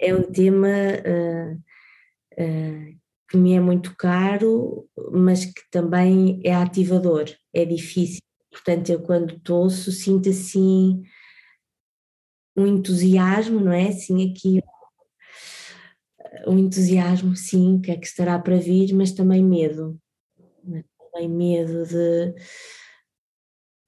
é 0.00 0.14
um 0.14 0.22
tema 0.22 0.68
uh, 0.68 1.54
uh, 1.54 2.98
que 3.30 3.36
me 3.36 3.54
é 3.54 3.60
muito 3.60 3.94
caro, 3.96 4.88
mas 5.12 5.44
que 5.44 5.62
também 5.70 6.40
é 6.44 6.54
ativador, 6.54 7.26
é 7.54 7.64
difícil. 7.64 8.20
Portanto, 8.50 8.90
eu 8.90 9.00
quando 9.00 9.40
torço 9.40 9.92
sinto 9.92 10.28
assim 10.28 11.02
um 12.56 12.66
entusiasmo, 12.66 13.60
não 13.60 13.72
é? 13.72 13.88
Assim 13.88 14.30
aqui 14.30 14.60
um 16.46 16.58
entusiasmo, 16.58 17.36
sim, 17.36 17.80
que 17.80 17.90
é 17.90 17.96
que 17.96 18.06
estará 18.06 18.38
para 18.38 18.58
vir, 18.58 18.92
mas 18.94 19.12
também 19.12 19.44
medo. 19.44 19.98
Também 21.12 21.28
medo 21.28 21.86
de 21.86 22.34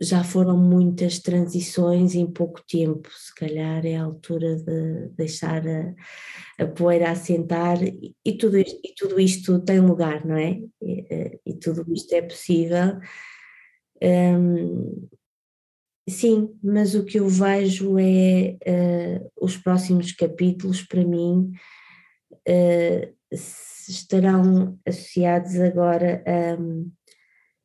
já 0.01 0.25
foram 0.25 0.59
muitas 0.59 1.21
transições 1.21 2.15
em 2.15 2.27
pouco 2.27 2.61
tempo, 2.69 3.09
se 3.13 3.35
calhar 3.35 3.87
é 3.87 3.97
a 3.97 4.03
altura 4.03 4.57
de 4.57 5.09
deixar 5.17 5.63
a, 5.67 5.95
a 6.59 6.67
poeira 6.67 7.11
assentar 7.11 7.83
e, 7.83 8.15
e, 8.25 8.37
tudo 8.37 8.59
isto, 8.59 8.81
e 8.85 8.95
tudo 8.95 9.21
isto 9.21 9.61
tem 9.61 9.81
lugar, 9.81 10.27
não 10.27 10.37
é? 10.37 10.61
E, 10.83 11.41
e, 11.47 11.55
tudo 11.55 11.85
isto 11.95 12.13
é 12.13 12.23
possível 12.23 12.99
Um, 14.03 15.09
sim, 16.09 16.55
mas 16.63 16.95
o 16.95 17.05
que 17.05 17.19
eu 17.19 17.29
vejo 17.29 17.99
é 17.99 18.57
uh, 18.67 19.33
os 19.41 19.57
próximos 19.57 20.13
capítulos 20.13 20.83
para 20.83 21.05
mim 21.05 21.53
uh, 22.47 23.15
estarão 23.89 24.79
associados 24.87 25.59
agora 25.61 26.23
a, 26.27 26.57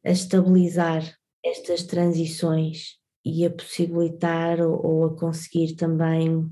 a 0.05 0.09
estabilizar 0.09 1.03
estas 1.43 1.83
transições 1.83 2.97
e 3.25 3.45
a 3.45 3.49
possibilitar 3.49 4.61
ou, 4.61 4.85
ou 4.85 5.05
a 5.05 5.15
conseguir 5.17 5.75
também 5.75 6.49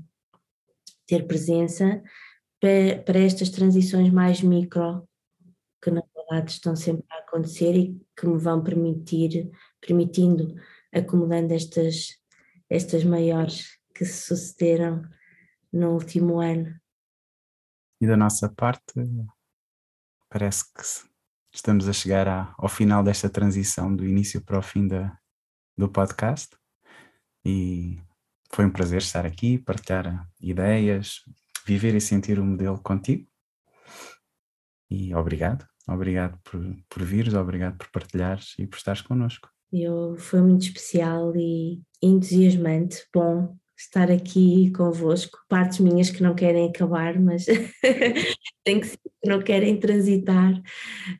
ter 1.06 1.26
presença 1.26 2.02
para, 2.60 3.02
para 3.04 3.18
estas 3.18 3.50
transições 3.50 4.10
mais 4.10 4.42
micro 4.42 5.08
que 5.82 5.90
na 5.90 6.02
verdade 6.14 6.50
estão 6.50 6.76
sempre 6.76 7.04
a 7.10 7.18
acontecer 7.18 7.74
e 7.74 8.00
que 8.16 8.26
me 8.26 8.38
vão 8.38 8.62
permitir, 8.62 9.50
permitindo, 9.80 10.54
acumulando 10.92 11.54
estas, 11.54 12.18
estas 12.68 13.04
maiores 13.04 13.78
que 13.94 14.04
se 14.04 14.34
sucederam 14.34 15.02
no 15.72 15.92
último 15.92 16.40
ano. 16.40 16.78
E 18.00 18.06
da 18.06 18.16
nossa 18.16 18.48
parte, 18.48 18.94
parece 20.28 20.64
que 20.72 20.82
estamos 21.52 21.88
a 21.88 21.92
chegar 21.92 22.28
à, 22.28 22.54
ao 22.58 22.68
final 22.68 23.02
desta 23.02 23.28
transição 23.28 23.94
do 23.94 24.06
início 24.06 24.40
para 24.40 24.58
o 24.58 24.62
fim 24.62 24.86
da, 24.86 25.16
do 25.76 25.88
podcast 25.88 26.56
e 27.44 27.98
foi 28.52 28.64
um 28.64 28.70
prazer 28.70 28.98
estar 28.98 29.24
aqui, 29.26 29.58
partilhar 29.58 30.28
ideias, 30.40 31.22
viver 31.66 31.94
e 31.94 32.00
sentir 32.00 32.38
o 32.38 32.44
modelo 32.44 32.80
contigo. 32.80 33.26
E 34.90 35.14
obrigado, 35.14 35.66
obrigado 35.86 36.38
por, 36.42 36.60
por 36.88 37.02
vires, 37.02 37.34
obrigado 37.34 37.76
por 37.76 37.90
partilhares 37.90 38.54
e 38.58 38.66
por 38.66 38.76
estares 38.76 39.02
connosco. 39.02 39.48
Eu, 39.70 40.16
foi 40.18 40.40
muito 40.40 40.62
especial 40.62 41.36
e 41.36 41.82
entusiasmante, 42.02 43.06
bom 43.12 43.54
estar 43.78 44.10
aqui 44.10 44.72
convosco, 44.72 45.38
partes 45.48 45.78
minhas 45.78 46.10
que 46.10 46.22
não 46.22 46.34
querem 46.34 46.68
acabar, 46.68 47.18
mas 47.20 47.46
tem 48.64 48.80
que 48.80 48.88
ser, 48.88 48.98
não 49.24 49.40
querem 49.40 49.78
transitar, 49.78 50.60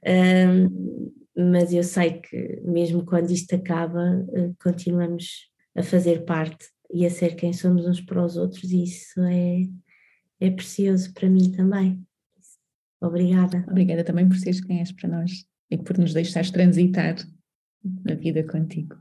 um, 0.05 1.13
mas 1.37 1.73
eu 1.73 1.85
sei 1.85 2.21
que 2.21 2.61
mesmo 2.65 3.05
quando 3.05 3.31
isto 3.31 3.55
acaba, 3.55 4.27
uh, 4.29 4.57
continuamos 4.61 5.49
a 5.77 5.83
fazer 5.83 6.25
parte 6.25 6.67
e 6.93 7.07
a 7.07 7.11
ser 7.11 7.37
quem 7.37 7.53
somos 7.53 7.87
uns 7.87 8.01
para 8.01 8.25
os 8.25 8.37
outros, 8.37 8.71
e 8.73 8.83
isso 8.83 9.21
é, 9.21 9.63
é 10.41 10.51
precioso 10.51 11.13
para 11.15 11.31
mim 11.31 11.53
também. 11.53 12.03
Obrigada. 13.01 13.65
Obrigada 13.69 14.03
também 14.03 14.29
por 14.29 14.37
seres 14.37 14.61
quem 14.61 14.81
és 14.81 14.91
para 14.91 15.09
nós 15.09 15.31
e 15.71 15.79
por 15.79 15.97
nos 15.97 16.13
deixares 16.13 16.51
transitar 16.51 17.15
a 18.11 18.15
vida 18.15 18.43
contigo. 18.43 18.97